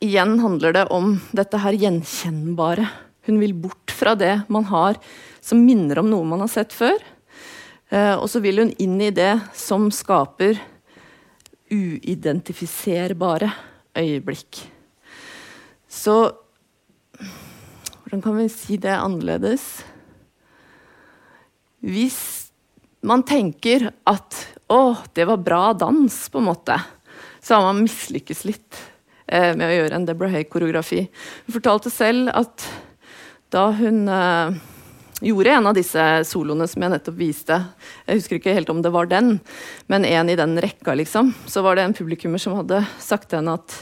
[0.00, 2.86] igjen handler det om dette her gjenkjennbare.
[3.26, 4.98] Hun vil bort fra det man har
[5.40, 6.98] som minner om noe man har sett før.
[7.92, 10.58] Og så vil hun inn i det som skaper
[11.70, 13.52] uidentifiserbare
[13.98, 14.62] øyeblikk.
[15.92, 16.16] Så
[18.02, 19.82] hvordan kan vi si det annerledes?
[21.84, 22.48] Hvis
[23.04, 26.78] man tenker at 'å, det var bra dans', på en måte,
[27.42, 28.78] så har man mislykkes litt
[29.26, 31.08] eh, med å gjøre en Deborah Hay-koreografi.
[31.46, 32.64] Hun fortalte selv at
[33.50, 34.54] da hun eh,
[35.20, 37.58] gjorde en av disse soloene som jeg nettopp viste,
[38.06, 39.40] jeg husker ikke helt om det var den,
[39.92, 43.42] men en i den rekka, liksom, så var det en publikummer som hadde sagt til
[43.42, 43.76] henne at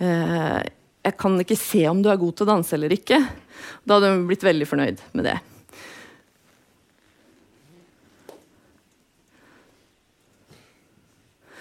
[0.00, 0.62] eh,
[1.00, 3.20] jeg kan ikke se om du er god til å danse eller ikke.
[3.88, 5.38] Da hadde hun blitt veldig fornøyd med det.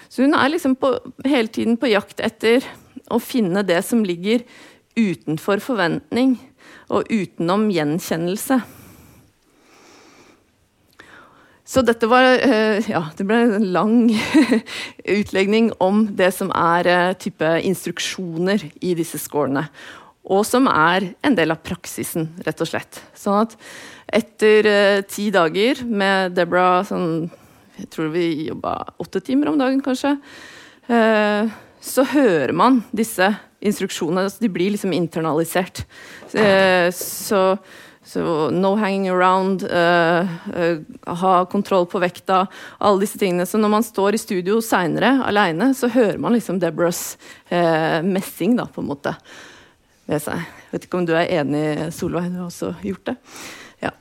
[0.09, 0.91] Så hun er liksom på,
[1.23, 2.65] hele tiden på jakt etter
[3.13, 4.43] å finne det som ligger
[4.97, 6.35] utenfor forventning
[6.91, 8.59] og utenom gjenkjennelse.
[11.69, 13.97] Så dette var eh, Ja, det ble en lang
[15.19, 19.67] utlegning om det som er eh, type instruksjoner i disse scorene.
[20.29, 23.01] Og som er en del av praksisen, rett og slett.
[23.17, 23.53] Sånn at
[24.19, 27.29] etter eh, ti dager med Deborah sånn
[27.79, 30.09] jeg tror vi jobba åtte timer om dagen, kanskje.
[31.79, 33.29] Så hører man disse
[33.63, 34.25] instruksjonene.
[34.27, 35.85] Altså de blir liksom internalisert.
[36.91, 37.39] Så,
[38.09, 40.25] så, no hanging around, uh,
[40.57, 43.45] uh, ha kontroll på vekta, alle disse tingene.
[43.45, 47.19] Så når man står i studio seinere aleine, så hører man liksom Deborahs
[47.51, 49.13] uh, messing, da, på en måte,
[50.09, 50.41] ved seg.
[50.71, 52.31] Vet ikke om du er enig, Solveig?
[52.33, 53.15] Du har også gjort det?
[53.85, 53.93] Ja.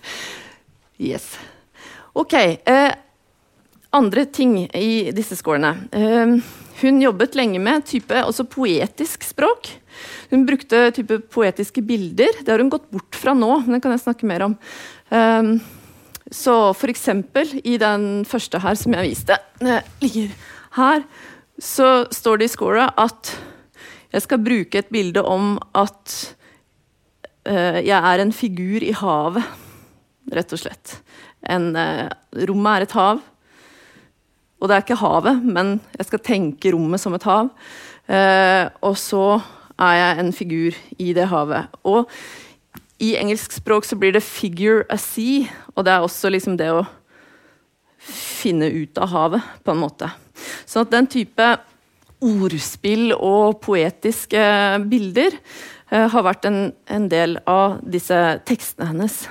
[1.12, 1.34] yes.
[2.16, 2.34] Ok.
[3.92, 5.74] Andre ting i disse scorene.
[5.92, 6.36] Eh,
[6.82, 9.68] hun jobbet lenge med type også poetisk språk.
[10.30, 12.40] Hun brukte type poetiske bilder.
[12.40, 14.56] Det har hun gått bort fra nå, men det kan jeg snakke mer om.
[15.10, 15.54] Um,
[16.30, 19.38] så for eksempel i den første her som jeg viste,
[20.02, 20.34] ligger
[20.78, 21.02] her,
[21.60, 23.32] så står det i scoret at
[24.10, 26.14] jeg skal bruke et bilde om at
[27.50, 29.58] uh, jeg er en figur i havet,
[30.30, 30.96] rett og slett.
[31.42, 32.06] En, uh,
[32.46, 33.22] rommet er et hav.
[34.60, 37.48] Og det er ikke havet, men jeg skal tenke rommet som et hav.
[38.10, 39.40] Eh, og så
[39.80, 41.72] er jeg en figur i det havet.
[41.88, 42.10] Og
[43.00, 46.68] i engelsk språk så blir det 'figure a sea', og det er også liksom det
[46.68, 46.86] å
[48.00, 50.10] finne ut av havet, på en måte.
[50.66, 51.56] Så at den type
[52.20, 54.40] ordspill og poetiske
[54.90, 55.36] bilder
[55.90, 59.28] eh, har vært en, en, del av disse tekstene hennes.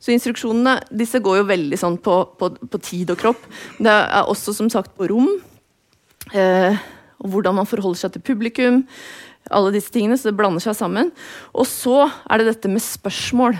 [0.00, 3.42] Så instruksjonene disse går jo veldig sånn på, på, på tid og kropp.
[3.78, 5.28] Det er også som sagt på rom.
[6.32, 6.78] Eh,
[7.20, 8.84] og hvordan man forholder seg til publikum.
[9.52, 11.10] Alle disse tingene, så det blander seg sammen.
[11.52, 13.58] Og så er det dette med spørsmål,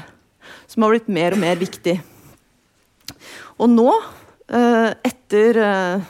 [0.70, 1.98] som har blitt mer og mer viktig.
[3.60, 3.90] Og nå,
[4.48, 6.08] eh, etter eh,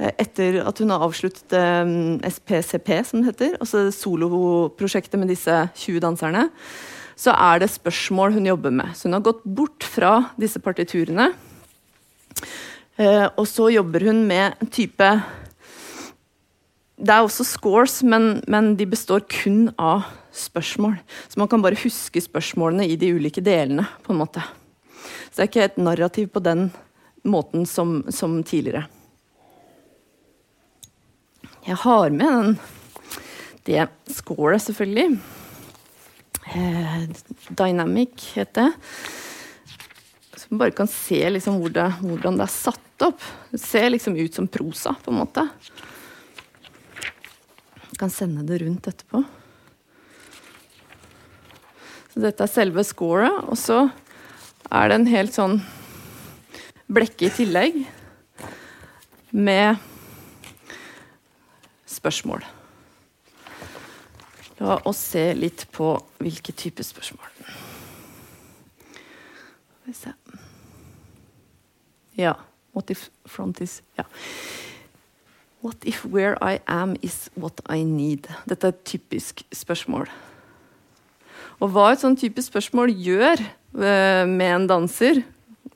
[0.00, 1.90] etter at hun har avsluttet eh,
[2.28, 6.48] SPCP, som det heter, altså soloprosjektet med disse 20 danserne,
[7.20, 8.94] så er det spørsmål hun jobber med.
[8.96, 11.28] Så hun har gått bort fra disse partiturene.
[12.96, 15.08] Eh, og så jobber hun med en type
[17.00, 20.04] Det er også scores, men, men, de består kun av
[20.36, 20.98] spørsmål.
[21.28, 23.86] Så man kan bare huske spørsmålene i de ulike delene.
[24.04, 24.44] på en måte.
[25.30, 26.70] Så det er ikke et narrativ på den
[27.24, 28.84] måten som, som tidligere.
[31.66, 32.58] Jeg har med den,
[33.64, 35.20] det scoret, selvfølgelig.
[36.50, 37.02] Eh,
[37.48, 38.72] Dynamic heter det.
[40.36, 43.22] Så man bare kan se liksom hvor det, hvordan det er satt opp.
[43.52, 45.46] Det ser liksom ut som prosa, på en måte.
[47.90, 49.22] Jeg kan sende det rundt etterpå.
[52.10, 53.84] Så dette er selve scoret, og så
[54.70, 55.60] er det en helt sånn
[56.90, 57.82] blekke i tillegg
[59.30, 59.78] med
[61.86, 62.42] spørsmål.
[64.60, 67.30] La oss se litt på hvilke typer spørsmål.
[69.90, 70.14] Skal
[72.16, 72.34] Ja.
[72.72, 74.04] What if front is Ja.
[75.62, 78.28] What if where I am is what I need?
[78.48, 80.08] Dette er et typisk spørsmål.
[81.60, 85.22] Og hva et sånn typisk spørsmål gjør eh, med en danser,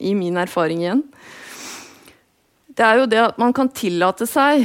[0.00, 1.02] i min erfaring igjen,
[2.74, 4.64] det er jo det at man kan tillate seg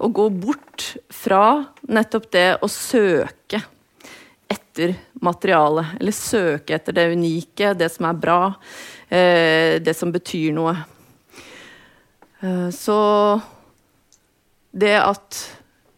[0.00, 3.62] å gå bort fra nettopp det å søke
[4.50, 5.96] etter materialet.
[6.00, 8.40] Eller søke etter det unike, det som er bra,
[9.08, 10.76] eh, det som betyr noe.
[12.42, 13.40] Eh, så
[14.72, 15.42] det at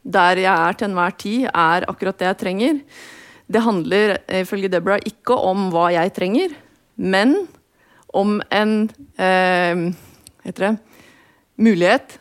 [0.08, 2.80] der jeg er til enhver tid, er akkurat det jeg trenger,
[3.48, 6.54] det handler ifølge Deborah ikke om hva jeg trenger,
[6.96, 7.48] men
[8.16, 9.88] om en eh,
[10.44, 10.72] det,
[11.56, 12.18] mulighet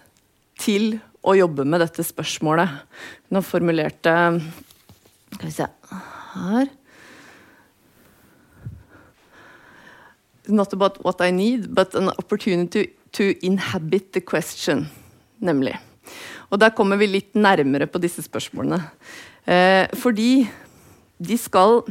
[0.59, 2.71] til å jobbe med dette spørsmålet.
[3.27, 4.17] Hun har formulert det
[5.33, 5.67] Skal vi se
[6.33, 6.69] Her.
[10.47, 14.87] Not about what I need, but an opportunity to inhabit the question.
[15.43, 15.75] Nemlig.
[16.49, 18.79] Og der kommer vi litt nærmere på disse spørsmålene.
[19.47, 20.47] Eh, fordi
[21.19, 21.81] de skal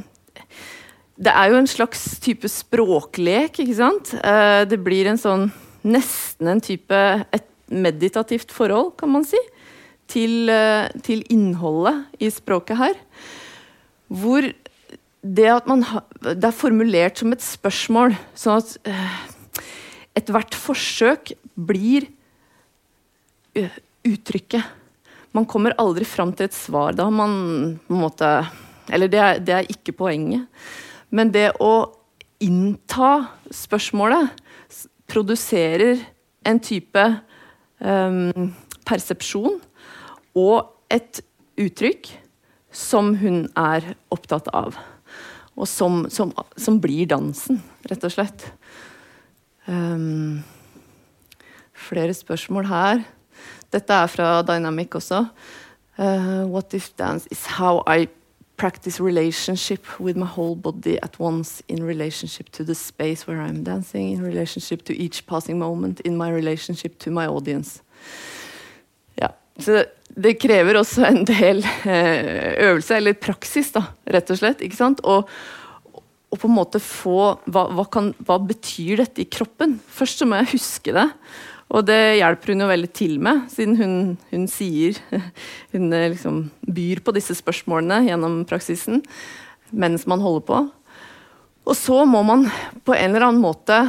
[1.16, 4.12] Det er jo en slags type språklek, ikke sant?
[4.14, 5.52] Eh, det blir en sånn
[5.86, 6.98] Nesten en type
[7.32, 9.40] et meditativt forhold, kan man si,
[10.10, 12.94] til, eh, til innholdet i språket her.
[14.08, 14.46] Hvor
[15.26, 19.16] det at man ha, Det er formulert som et spørsmål, sånn at uh,
[20.14, 22.06] ethvert forsøk blir
[23.58, 23.74] uh,
[24.06, 24.62] uttrykket.
[25.34, 26.94] Man kommer aldri fram til et svar.
[26.94, 28.30] Da man på en måte
[28.86, 30.46] Eller det er, det er ikke poenget.
[31.10, 31.90] Men det å
[32.38, 34.30] innta spørsmålet
[35.10, 36.04] produserer
[36.46, 37.02] en type
[37.80, 38.52] um,
[38.86, 39.58] persepsjon
[40.36, 41.20] og et
[41.60, 42.10] uttrykk
[42.76, 44.76] som hun er opptatt av.
[45.56, 48.44] Og som, som, som blir dansen, rett og slett.
[49.66, 50.44] Um,
[51.72, 53.06] flere spørsmål her.
[53.72, 55.24] Dette er fra Dynamic også.
[55.96, 58.06] Uh, what if dance is how I
[58.56, 63.62] practice relationship with my whole body at once in relationship to the space where I'm
[63.62, 67.82] dancing, in relationship to each passing moment, in my relationship to my audience.
[69.14, 69.28] Ja,
[69.58, 74.62] så det krever også en del eh, øvelse, eller praksis, da, rett og slett.
[74.64, 75.02] ikke sant?
[75.04, 75.28] Og,
[76.30, 79.78] og på en måte få hva, hva, kan, hva betyr dette i kroppen?
[79.92, 81.10] Først så må jeg huske det.
[81.74, 83.94] Og det hjelper hun jo veldig til med, siden hun,
[84.30, 84.98] hun sier
[85.74, 89.02] Hun eh, liksom byr på disse spørsmålene gjennom praksisen
[89.74, 90.58] mens man holder på.
[91.66, 92.44] Og så må man
[92.86, 93.80] på en eller annen måte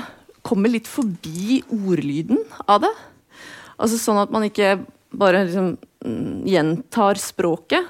[0.47, 2.93] komme litt forbi ordlyden av det.
[3.77, 4.79] Altså Sånn at man ikke
[5.13, 7.85] bare liksom mm, gjentar språket,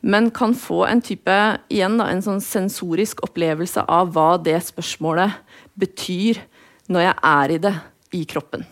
[0.00, 1.36] men kan få en type
[1.72, 5.40] igjen da, en sånn sensorisk opplevelse av hva det spørsmålet
[5.80, 6.42] betyr
[6.92, 7.74] når jeg er i det
[8.20, 8.68] i kroppen.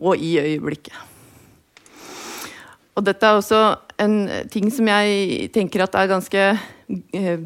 [0.00, 0.96] Og i øyeblikket.
[2.98, 3.60] Og dette er også
[4.02, 4.16] en
[4.52, 6.46] ting som jeg tenker at er ganske
[7.14, 7.44] eh,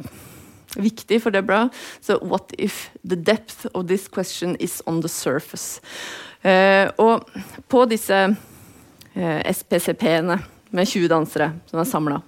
[0.77, 1.69] viktig for Debra.
[2.01, 5.81] Så what if the depth of this question is on the surface?
[6.43, 7.29] Eh, og
[7.69, 8.37] på disse
[9.15, 10.39] eh, SPCP-ene
[10.75, 12.21] med 20 dansere som er samla,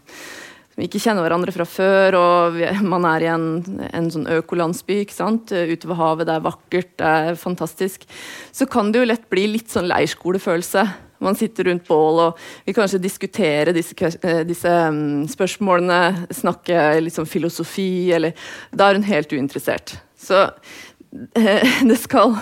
[0.76, 3.48] som ikke kjenner hverandre fra før, og man er i en,
[3.88, 5.48] en sånn økolandsby ikke sant?
[5.48, 8.04] ute ved havet, det er vakkert, det er fantastisk,
[8.52, 10.84] så kan det jo lett bli litt sånn leirskolefølelse
[11.18, 16.26] man sitter rundt bål og vil kanskje diskutere disse, eh, disse um, spørsmålene.
[16.34, 18.36] Snakke liksom filosofi, eller
[18.72, 19.96] Da er hun helt uinteressert.
[20.16, 22.36] Så uh, det skal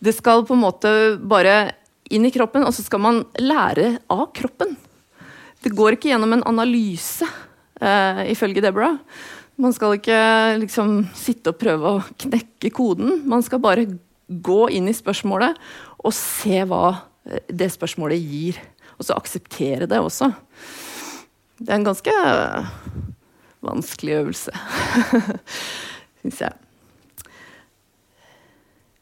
[0.00, 0.90] Det skal på en måte
[1.20, 1.74] bare
[2.10, 4.72] inn i kroppen, og så skal man lære av kroppen.
[5.60, 7.28] Det går ikke gjennom en analyse,
[7.82, 8.98] uh, ifølge Deborah.
[9.60, 10.20] Man skal ikke
[10.62, 13.20] liksom sitte og prøve å knekke koden.
[13.28, 13.88] Man skal bare
[14.30, 15.58] gå inn i spørsmålet
[16.00, 16.84] og se hva
[17.50, 18.60] det spørsmålet gir.
[18.96, 20.30] Og så akseptere det også.
[21.60, 22.14] Det er en ganske
[23.64, 24.52] vanskelig øvelse,
[26.20, 26.52] syns jeg.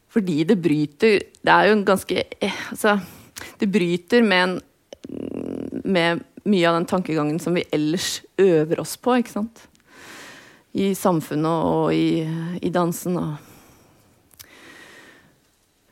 [0.08, 2.22] Fordi det bryter Det er jo en ganske
[2.72, 2.98] Altså,
[3.60, 9.18] det bryter med, en, med mye av den tankegangen som vi ellers øver oss på,
[9.20, 9.64] ikke sant?
[10.78, 12.24] I samfunnet og i,
[12.62, 13.44] i dansen og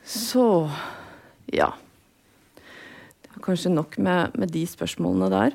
[0.06, 0.46] Så
[1.52, 1.72] ja
[3.46, 5.54] kanskje nok med, med de spørsmålene der.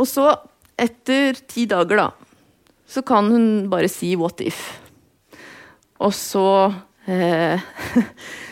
[0.00, 0.30] Og så,
[0.80, 2.08] etter ti dager, da,
[2.88, 4.78] så kan hun bare si 'what if'.
[6.00, 6.72] Og så
[7.06, 7.60] eh,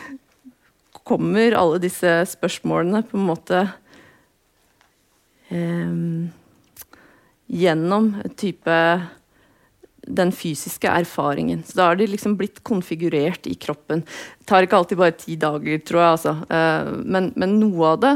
[1.09, 3.63] kommer alle disse spørsmålene på en måte
[5.49, 5.95] eh,
[7.49, 8.77] gjennom type
[10.09, 11.63] den fysiske erfaringen.
[11.67, 14.05] Så da har de liksom blitt konfigurert i kroppen.
[14.39, 16.15] Det tar ikke alltid bare ti dager, tror jeg.
[16.17, 16.35] Altså.
[16.49, 18.15] Eh, men, men, noe av det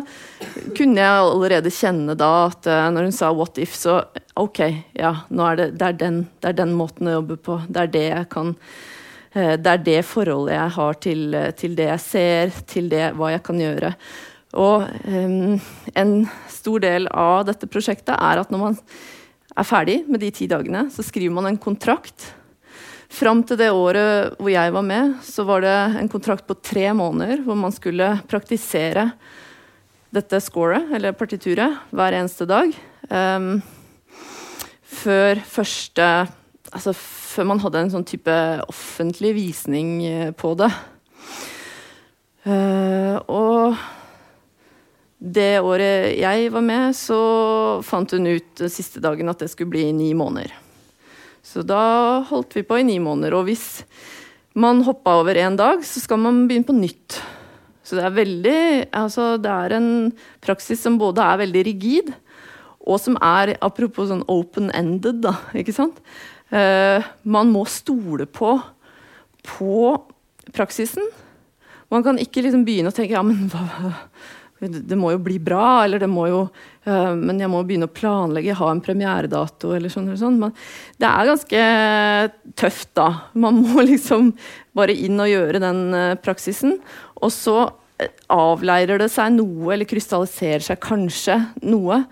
[0.78, 2.32] kunne jeg allerede kjenne da.
[2.48, 4.02] At eh, når hun sa 'what if', så
[4.40, 4.60] OK,
[4.96, 7.60] ja, nå er det, det, er den, det er den måten å jobbe på.
[7.68, 8.56] Det er det jeg kan
[9.32, 13.42] Det er det forholdet jeg har til, til det jeg ser, til det hva jeg
[13.46, 13.94] kan gjøre.
[14.60, 15.56] Og um,
[15.96, 16.12] en
[16.52, 18.78] stor del av dette prosjektet er at når man
[19.56, 22.32] er ferdig med de ti dagene, så skriver man en kontrakt.
[23.12, 26.90] Fram til det året hvor jeg var med, så var det en kontrakt på tre
[26.96, 29.10] måneder hvor man skulle praktisere
[30.12, 32.72] dette scoret, eller partituret, hver eneste dag.
[33.08, 33.62] Um,
[34.84, 36.08] før første
[36.72, 38.34] Altså før man hadde en sånn type
[38.70, 40.70] offentlig visning eh, på det.
[42.42, 43.76] Uh, og
[45.22, 47.18] det året jeg var med, så
[47.86, 50.56] fant hun ut siste dagen at det skulle bli ni måneder.
[51.42, 53.36] Så da holdt vi på i ni måneder.
[53.38, 53.84] Og hvis
[54.58, 57.20] man hoppa over én dag, så skal man begynne på nytt.
[57.82, 58.58] Så det er veldig
[58.94, 59.88] Altså, det er en
[60.42, 62.12] praksis som både er veldig rigid,
[62.82, 66.00] og som er, apropos sånn open-ended, da, ikke sant
[66.52, 68.50] Man må stole på,
[69.48, 69.76] på
[70.52, 71.06] praksisen.
[71.88, 73.88] Man kan ikke liksom begynne å tenke ja, men hva
[74.62, 77.94] det må jo bli bra, eller det må jo uh, Men jeg må begynne å
[77.94, 80.06] planlegge, ha en premieredato, eller sånn.
[80.06, 80.38] Eller sånn.
[80.38, 80.52] Men
[81.02, 81.62] det er ganske
[82.58, 83.08] tøft, da.
[83.34, 84.32] Man må liksom
[84.76, 86.78] bare inn og gjøre den uh, praksisen.
[87.18, 87.56] Og så
[88.32, 92.02] avleirer det seg noe, eller krystalliserer seg kanskje noe.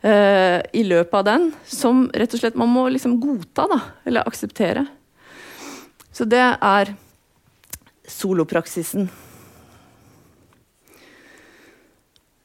[0.00, 4.86] I løpet av den, som rett og slett man må liksom godta, da, eller akseptere.
[6.08, 6.94] Så det er
[8.08, 9.10] solopraksisen.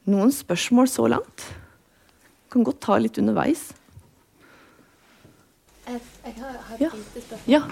[0.06, 1.46] Noen spørsmål så langt?
[2.52, 3.72] Kan godt ta litt underveis.
[5.86, 6.90] Jeg, jeg har, har ja.
[7.56, 7.62] ja.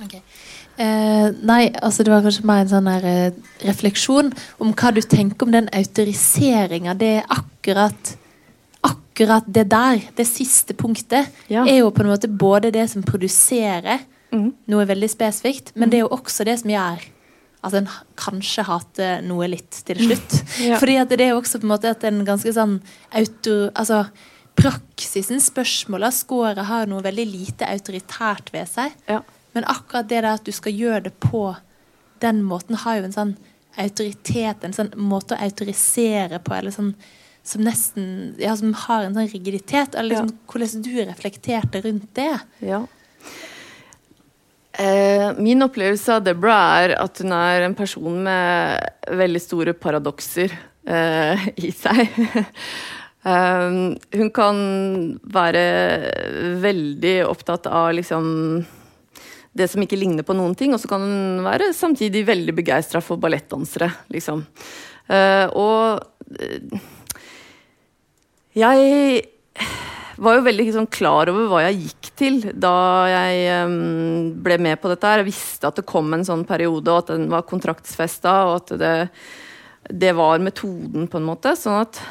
[0.00, 0.22] Okay.
[0.80, 4.32] Eh, nei, altså det var kanskje mer en sånn her, eh, refleksjon
[4.62, 6.96] om hva du tenker om den autoriseringa.
[6.96, 8.16] Det er akkurat
[8.80, 11.66] akkurat det der, det siste punktet, ja.
[11.68, 14.00] er jo på en måte både det som produserer
[14.32, 14.46] mm.
[14.72, 15.90] noe veldig spesifikt, men mm.
[15.90, 17.04] det er jo også det som gjør
[17.60, 20.36] at en kanskje hater noe litt til slutt.
[20.68, 20.78] ja.
[20.80, 22.78] Fordi at det er jo også på en måte at en ganske sånn
[23.12, 23.56] auto...
[23.74, 24.06] Altså
[24.60, 28.96] praksisen, spørsmåla, scoret har noe veldig lite autoritært ved seg.
[29.08, 29.20] Ja.
[29.52, 31.48] Men akkurat det der at du skal gjøre det på
[32.22, 33.32] den måten, har jo en sånn
[33.80, 36.94] autoritet, en sånn måte å autorisere på, eller sånn
[37.42, 39.94] som nesten Ja, som har en sånn rigiditet.
[39.94, 40.52] Eller liksom, ja.
[40.52, 42.34] hvordan du reflekterte rundt det.
[42.60, 42.82] Ja.
[44.72, 50.52] Eh, min opplevelse av Deborah er at hun er en person med veldig store paradokser
[50.86, 52.12] eh, i seg.
[53.24, 54.60] um, hun kan
[55.24, 55.64] være
[56.62, 58.28] veldig opptatt av liksom
[59.56, 63.02] det som ikke ligner på noen ting, og så kan hun være samtidig veldig begeistra
[63.02, 64.44] for ballettdansere, liksom.
[65.10, 66.88] Uh, og uh,
[68.54, 69.24] jeg
[70.20, 72.74] var jo veldig sånn, klar over hva jeg gikk til da
[73.08, 75.06] jeg um, ble med på dette.
[75.06, 75.22] her.
[75.22, 78.74] Jeg visste at det kom en sånn periode, og at den var kontraktsfesta, og at
[78.80, 78.94] det,
[79.88, 81.54] det, var metoden, på en måte.
[81.58, 82.02] Sånn at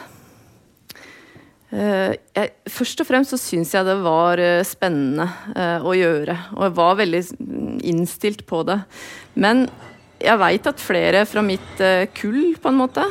[1.70, 6.66] jeg, Først og fremst så syns jeg det var uh, spennende uh, å gjøre, og
[6.66, 7.22] jeg var veldig
[7.86, 8.80] innstilt på det.
[9.38, 9.68] Men
[10.20, 11.80] jeg veit at flere fra mitt
[12.18, 13.06] kull, på en måte,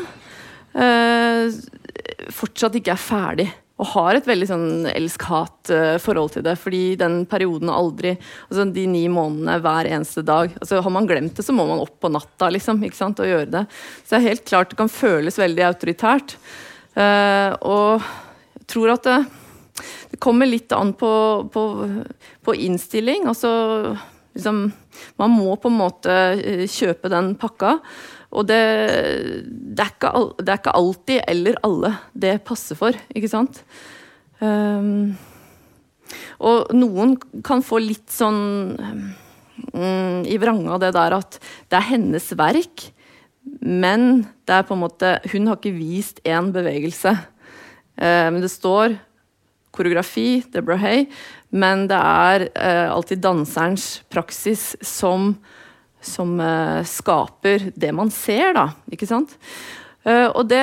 [2.37, 3.47] fortsatt ikke er ferdig
[3.79, 6.57] og har et veldig sånn elsk-hat-forhold til det.
[6.59, 11.39] Fordi den perioden aldri altså De ni månedene hver eneste dag altså Har man glemt
[11.39, 13.65] det, så må man opp på natta liksom, ikke sant, og gjøre det.
[14.03, 16.35] Så det er helt klart det kan føles veldig autoritært.
[16.99, 18.09] Og
[18.69, 19.19] tror at det,
[20.13, 21.11] det kommer litt an på,
[21.53, 21.65] på,
[22.45, 23.29] på innstilling.
[23.31, 23.51] Altså
[24.35, 24.69] liksom
[25.21, 27.79] Man må på en måte eh, kjøpe den pakka.
[28.29, 28.61] Og det,
[29.49, 30.11] det, er ikke,
[30.43, 33.63] det, er ikke, alltid eller alle det passer for, ikke sant?
[34.39, 35.17] Um,
[36.45, 42.29] og noen kan få litt sånn um, i vranga det der at det er hennes
[42.39, 42.91] verk,
[43.65, 47.15] men det er på en måte Hun har ikke vist én bevegelse.
[47.99, 48.95] Uh, men det står
[49.75, 51.07] koreografi, Deborah Hay,
[51.51, 55.35] men det er uh, alltid danserens praksis som
[55.99, 58.69] som uh, skaper det man ser, da.
[58.95, 59.33] Ikke sant?
[60.09, 60.63] Og det,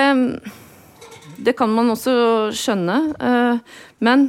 [1.44, 2.14] det kan man også
[2.56, 2.96] skjønne.
[4.00, 4.24] Men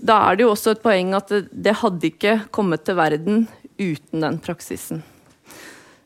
[0.00, 3.44] da er det jo også et poeng at det, hadde ikke kommet til verden
[3.76, 5.04] uten den praksisen.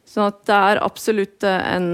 [0.05, 1.89] Så det er absolutt en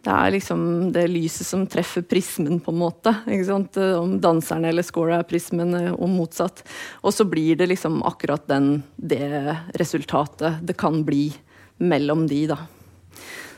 [0.00, 0.60] det er liksom
[0.94, 3.12] det lyset som treffer prismen, på en måte.
[3.28, 6.62] Om danseren eller scorer er prismen, eh, og motsatt.
[7.04, 11.28] Og så blir det liksom akkurat den, det resultatet det kan bli
[11.76, 12.62] mellom de, da.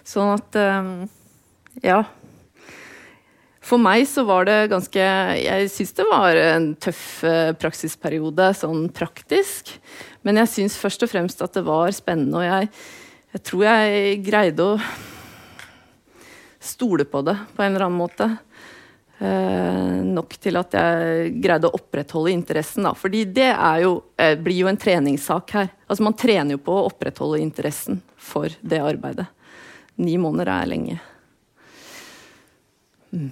[0.04, 0.90] Sånn at eh,
[1.82, 2.02] Ja.
[3.62, 4.98] For meg så var det ganske
[5.38, 9.70] Jeg syns det var en tøff eh, praksisperiode sånn praktisk.
[10.26, 12.68] Men jeg syns først og fremst at det var spennende, og jeg,
[13.36, 14.76] jeg tror jeg greide å
[16.62, 18.28] stole på det på en eller annen måte.
[19.22, 22.88] Eh, nok til at jeg greide å opprettholde interessen.
[22.88, 22.94] Da.
[22.98, 23.52] Fordi det
[23.82, 25.68] jo, eh, blir jo en treningssak her.
[25.86, 29.26] Altså Man trener jo på å opprettholde interessen for det arbeidet.
[29.96, 31.00] Ni måneder er lenge.
[33.12, 33.30] Mm.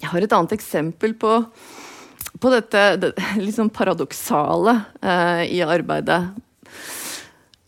[0.00, 1.30] Jeg har et annet eksempel på,
[2.40, 6.20] på dette det, liksom paradoksale eh, i arbeidet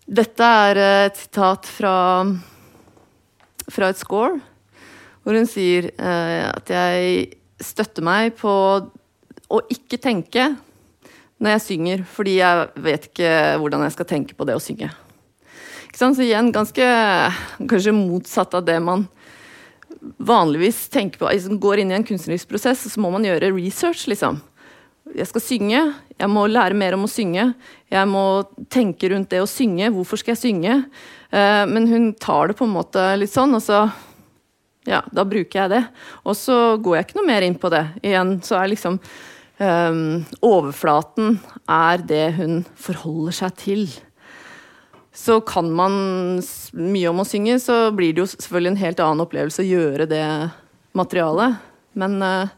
[0.09, 1.97] dette er et sitat fra,
[3.69, 4.39] fra et score,
[5.21, 7.27] hvor hun sier eh, at jeg
[7.61, 8.53] støtter meg på
[9.49, 10.55] å ikke tenke
[11.39, 14.89] når jeg synger, fordi jeg vet ikke hvordan jeg skal tenke på det å synge.
[15.99, 16.85] Så igjen ganske
[17.59, 19.07] kanskje motsatt av det man
[19.99, 21.31] vanligvis tenker på.
[21.51, 24.39] Man går inn i en kunstnerisk prosess, så må man gjøre research, liksom
[25.17, 25.81] jeg skal synge,
[26.19, 27.53] jeg må lære mer om å synge.
[27.93, 28.25] Jeg må
[28.73, 29.91] tenke rundt det å synge.
[29.95, 30.77] Hvorfor skal jeg synge?
[31.31, 33.89] Eh, men hun tar det på en måte litt sånn, og så
[34.89, 35.83] Ja, da bruker jeg det.
[36.25, 37.83] Og så går jeg ikke noe mer inn på det.
[38.01, 38.97] Igjen så er liksom
[39.61, 39.99] eh,
[40.41, 41.37] Overflaten
[41.69, 43.85] er det hun forholder seg til.
[45.13, 46.39] Så kan man
[46.73, 50.07] mye om å synge, så blir det jo selvfølgelig en helt annen opplevelse å gjøre
[50.09, 50.25] det
[50.97, 51.59] materialet.
[51.99, 52.53] Men uh,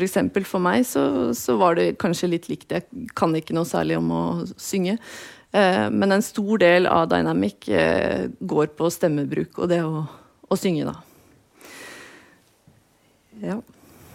[0.00, 0.16] F.eks.
[0.34, 1.04] For, for meg så,
[1.36, 2.72] så, var det kanskje litt likt.
[2.72, 4.24] Jeg kan ikke noe særlig om å
[4.56, 4.96] synge.
[5.52, 10.04] Eh, men en stor del av Dynamic eh, går på stemmebruk og det å,
[10.46, 10.94] å synge, da.
[13.40, 13.58] Ja.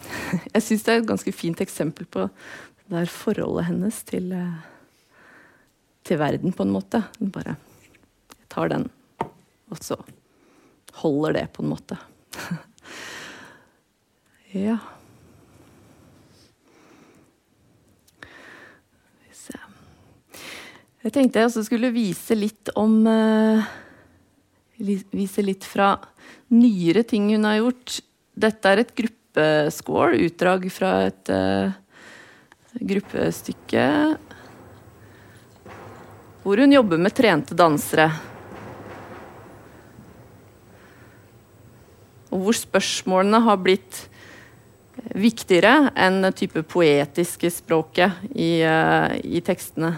[0.54, 5.22] Jeg syns det er et ganske fint eksempel på det der forholdet hennes til, eh,
[6.06, 7.02] til verden, på en måte.
[7.20, 7.58] Hun bare
[8.52, 8.90] tar den,
[9.26, 9.98] og så
[11.02, 11.98] holder det, på en måte.
[14.68, 14.78] ja.
[21.06, 23.62] Jeg tenkte jeg også skulle vise litt om uh,
[24.76, 25.92] Vise litt fra
[26.52, 28.00] nyere ting hun har gjort.
[28.34, 31.76] Dette er et gruppescore, utdrag fra et uh,
[32.76, 33.86] gruppestykke
[36.46, 38.10] hvor hun jobber med trente dansere.
[42.34, 44.02] Og hvor spørsmålene har blitt
[45.16, 49.96] viktigere enn type poetiske språket i, uh, i tekstene.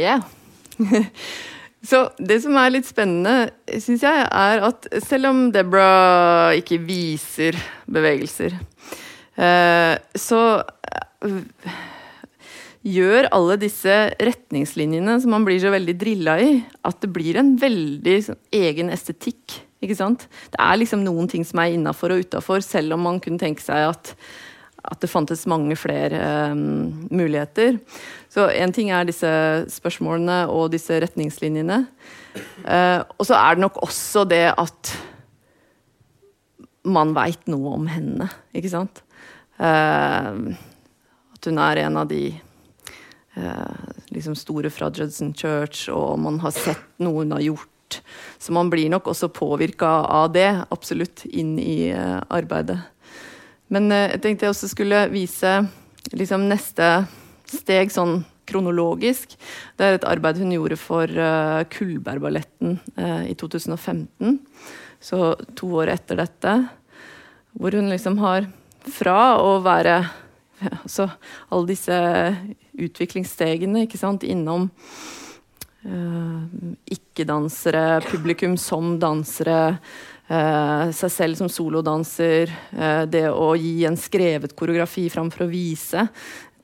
[0.00, 0.24] Yeah.
[1.80, 7.56] Så det som er litt spennende, syns jeg, er at selv om Debra ikke viser
[7.88, 8.58] bevegelser,
[9.40, 10.42] eh, så
[11.24, 11.78] eh,
[12.84, 16.52] gjør alle disse retningslinjene som man blir så veldig drilla i,
[16.84, 19.62] at det blir en veldig sånn, egen estetikk.
[19.80, 20.28] Ikke sant?
[20.52, 23.64] Det er liksom noen ting som er innafor og utafor, selv om man kunne tenke
[23.64, 24.12] seg at
[24.80, 26.20] at det fantes mange flere
[26.52, 27.78] um, muligheter.
[28.32, 29.28] Så én ting er disse
[29.72, 31.82] spørsmålene og disse retningslinjene.
[32.64, 34.92] Uh, og så er det nok også det at
[36.88, 39.02] man veit noe om henne, ikke sant?
[39.60, 40.54] Uh,
[41.36, 42.30] at hun er en av de
[43.36, 48.00] uh, liksom store fra Judson Church, og man har sett noe hun har gjort.
[48.40, 52.78] Så man blir nok også påvirka av det, absolutt, inn i arbeidet.
[53.70, 55.54] Men eh, jeg tenkte jeg også skulle vise
[56.12, 56.90] liksom, neste
[57.50, 59.36] steg sånn kronologisk.
[59.78, 64.40] Det er et arbeid hun gjorde for uh, Kullbergballetten uh, i 2015.
[65.00, 66.56] Så to år etter dette.
[67.54, 68.48] Hvor hun liksom har
[68.90, 70.00] fra å være
[70.60, 71.06] ja, altså
[71.48, 71.96] alle disse
[72.80, 74.68] utviklingsstegene ikke sant, innom
[75.86, 76.42] uh,
[76.90, 79.78] ikke-dansere, publikum som dansere,
[80.30, 86.04] seg selv som solodanser, uh, det å gi en skrevet koreografi framfor å vise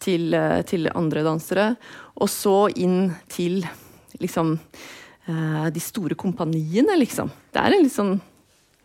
[0.03, 1.73] til, uh, til, andre dansere.
[2.23, 3.65] Og så inn til
[4.23, 4.57] liksom
[5.27, 7.27] de store kompaniene, liksom.
[7.51, 8.13] Det er en litt sånn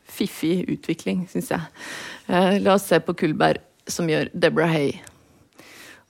[0.10, 1.68] fiffig utvikling, syns jeg.
[2.66, 4.96] la oss se på Kullberg, som gjør Deborah Hay.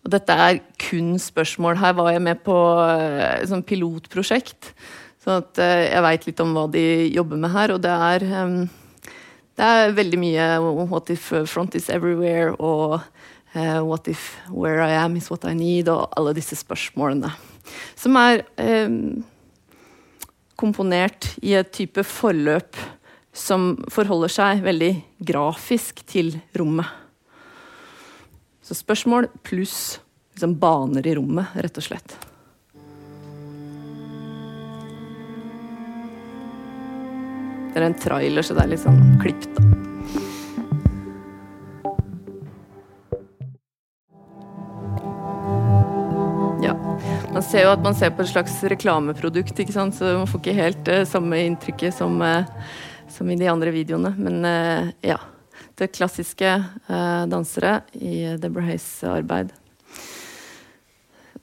[0.05, 1.75] Og dette er kun spørsmål.
[1.83, 4.71] Her var jeg med på et sånn pilotprosjekt
[5.21, 7.75] så at eh, jeg veit litt om hva de jobber med her.
[7.75, 8.25] Og det er,
[9.57, 10.47] det er veldig mye
[10.89, 12.55] What if front is everywhere?
[12.57, 13.01] og
[13.53, 15.91] uh, What if where I am is what I need?
[15.93, 17.29] Og alle disse spørsmålene.
[17.95, 18.41] Som er
[20.61, 22.77] komponert i et type forløp
[23.33, 24.91] som forholder seg veldig
[25.31, 26.87] grafisk til rommet.
[28.61, 29.99] Så spørsmål pluss
[30.35, 32.17] liksom baner i rommet, rett og slett.
[37.71, 39.45] Det er en trailer, så det er litt sånn klipp.
[46.59, 46.73] Ja.
[47.31, 49.95] Man ser jo at man ser på et slags reklameprodukt, ikke sant?
[49.95, 52.43] så man får ikke helt uh, samme inntrykket som, uh,
[53.07, 54.11] som, i de andre videoene.
[54.19, 55.21] Men uh, ja.
[55.79, 56.49] Det klassiske
[57.31, 59.49] dansere i Deborah Hays arbeid.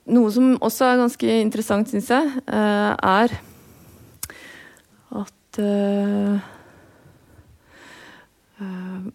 [0.07, 3.33] Noe som også er ganske interessant, syns jeg, er
[5.59, 6.39] uh,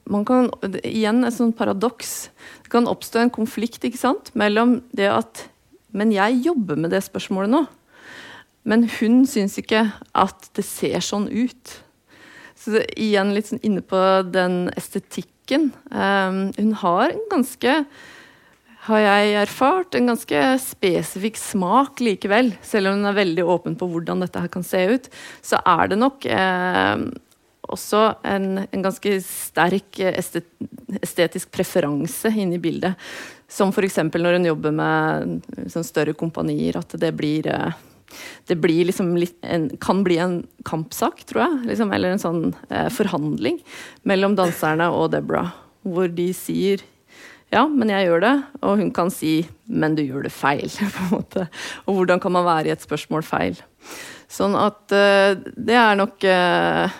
[0.08, 0.50] man kan,
[0.84, 2.30] Igjen et sånt paradoks.
[2.64, 4.30] Det kan oppstå en konflikt ikke sant?
[4.34, 5.48] mellom det at
[5.94, 7.64] Men jeg jobber med det spørsmålet nå.
[8.64, 9.84] Men hun syns ikke
[10.16, 11.74] at det ser sånn ut.
[12.58, 14.00] Så det, igjen litt sånn inne på
[14.32, 15.68] den estetikken.
[15.92, 17.76] Um, hun har en ganske
[18.84, 22.52] har jeg erfart, en ganske spesifikk smak likevel.
[22.64, 25.08] Selv om hun er veldig åpen på hvordan dette her kan se ut,
[25.40, 27.06] så er det nok eh,
[27.72, 30.50] også en, en, ganske sterk estet,
[31.00, 33.00] estetisk preferanse inne i bildet.
[33.48, 34.02] Som f.eks.
[34.12, 37.82] når hun jobber med sånn større kompanier, at det blir eh,
[38.46, 41.60] det blir liksom en, kan bli en kampsak, tror jeg.
[41.72, 43.62] Liksom, eller en sånn eh, forhandling
[44.06, 45.54] mellom danserne og Deborah.
[45.82, 46.84] Hvor de sier
[47.54, 48.34] ja, men jeg gjør det.
[48.66, 50.74] Og hun kan si 'men du gjør det feil'.
[50.94, 51.48] på en måte.
[51.86, 53.60] Og hvordan kan man være i et spørsmål feil?
[54.28, 56.90] Sånn at uh, det er nok uh,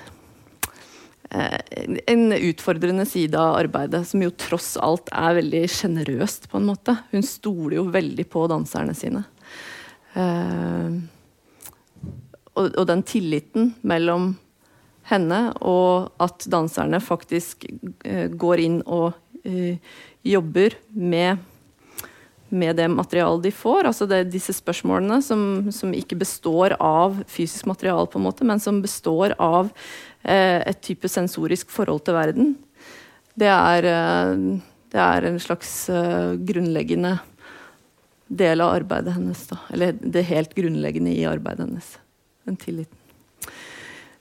[1.34, 6.94] en utfordrende side av arbeidet, som jo tross alt er veldig sjenerøst, på en måte.
[7.10, 9.24] Hun stoler jo veldig på danserne sine.
[12.54, 14.36] Og, den tilliten mellom
[15.10, 17.66] henne og at danserne faktisk
[18.38, 19.18] går inn og
[20.24, 21.36] jobber med,
[22.48, 23.84] med det materialet de får.
[23.90, 25.44] Altså det, disse spørsmålene som,
[25.74, 29.68] som, ikke består av fysisk material, på en måte, men som består av
[30.22, 32.54] eh, et type sensorisk forhold til verden.
[33.36, 34.34] Det er, eh,
[34.94, 37.18] det er en slags eh, grunnleggende
[38.32, 39.46] del av arbeidet hennes.
[39.50, 39.60] Da.
[39.74, 41.96] Eller det helt grunnleggende i arbeidet hennes.
[42.48, 42.96] Den tilliten.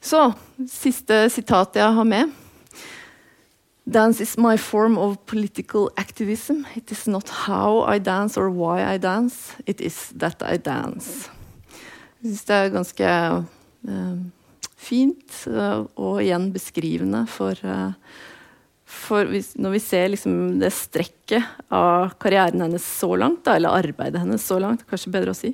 [0.04, 0.34] Så
[0.68, 2.32] siste sitat jeg har med.
[3.86, 6.66] Dance is my form of political activism.
[6.76, 9.52] It is not how I dance or why I dance.
[9.66, 11.30] It is that I dance.
[12.24, 13.08] Jeg syns det er ganske
[13.92, 14.14] uh,
[14.80, 17.92] fint uh, og igjen beskrivende for, uh,
[18.88, 23.76] for hvis, Når vi ser liksom det strekket av karrieren hennes så langt, da, eller
[23.76, 25.52] arbeidet hennes så langt, kanskje bedre å si.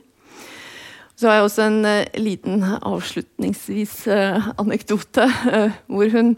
[1.20, 5.26] Så har jeg også en uh, liten avslutningsvis uh, anekdote.
[5.44, 6.30] Uh, hvor hun,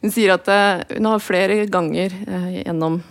[0.00, 0.46] hun, sier at
[0.94, 2.14] hun har flere ganger
[2.54, 3.02] gjennom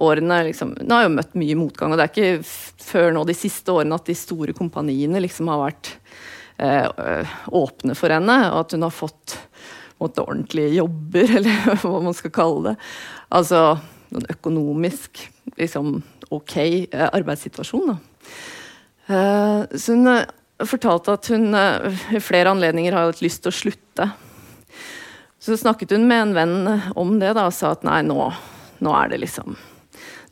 [0.00, 3.36] årene liksom, Hun har jo møtt mye motgang, og det er ikke før nå de
[3.36, 5.92] siste årene at de store kompaniene liksom har vært
[6.56, 9.34] åpne for henne, og at hun har fått
[10.00, 12.74] måte, ordentlige jobber, eller hva man skal kalle det.
[13.36, 13.62] Altså
[14.14, 15.20] noen økonomisk
[15.60, 15.98] liksom,
[16.32, 16.56] ok
[17.10, 17.92] arbeidssituasjon.
[17.92, 17.98] Da.
[19.76, 20.12] så hun
[20.64, 24.08] fortalte at hun eh, i flere anledninger har hatt lyst til å slutte.
[25.42, 26.56] Så snakket hun med en venn
[26.96, 28.30] om det da, og sa at nei, nå,
[28.82, 29.56] nå, er det liksom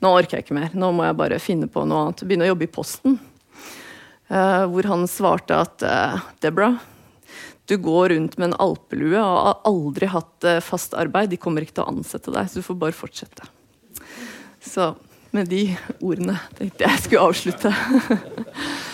[0.02, 0.72] Nå orker jeg ikke mer.
[0.76, 2.24] Nå må jeg bare finne på noe annet.
[2.26, 3.14] Begynne å jobbe i Posten.
[4.28, 6.74] Uh, hvor han svarte at uh, Deborah,
[7.70, 11.30] du går rundt med en alpelue og har aldri hatt uh, fast arbeid.
[11.32, 13.48] De kommer ikke til å ansette deg, så du får bare fortsette.
[14.60, 14.90] Så
[15.32, 15.62] med de
[16.04, 17.72] ordene tenkte jeg skulle avslutte.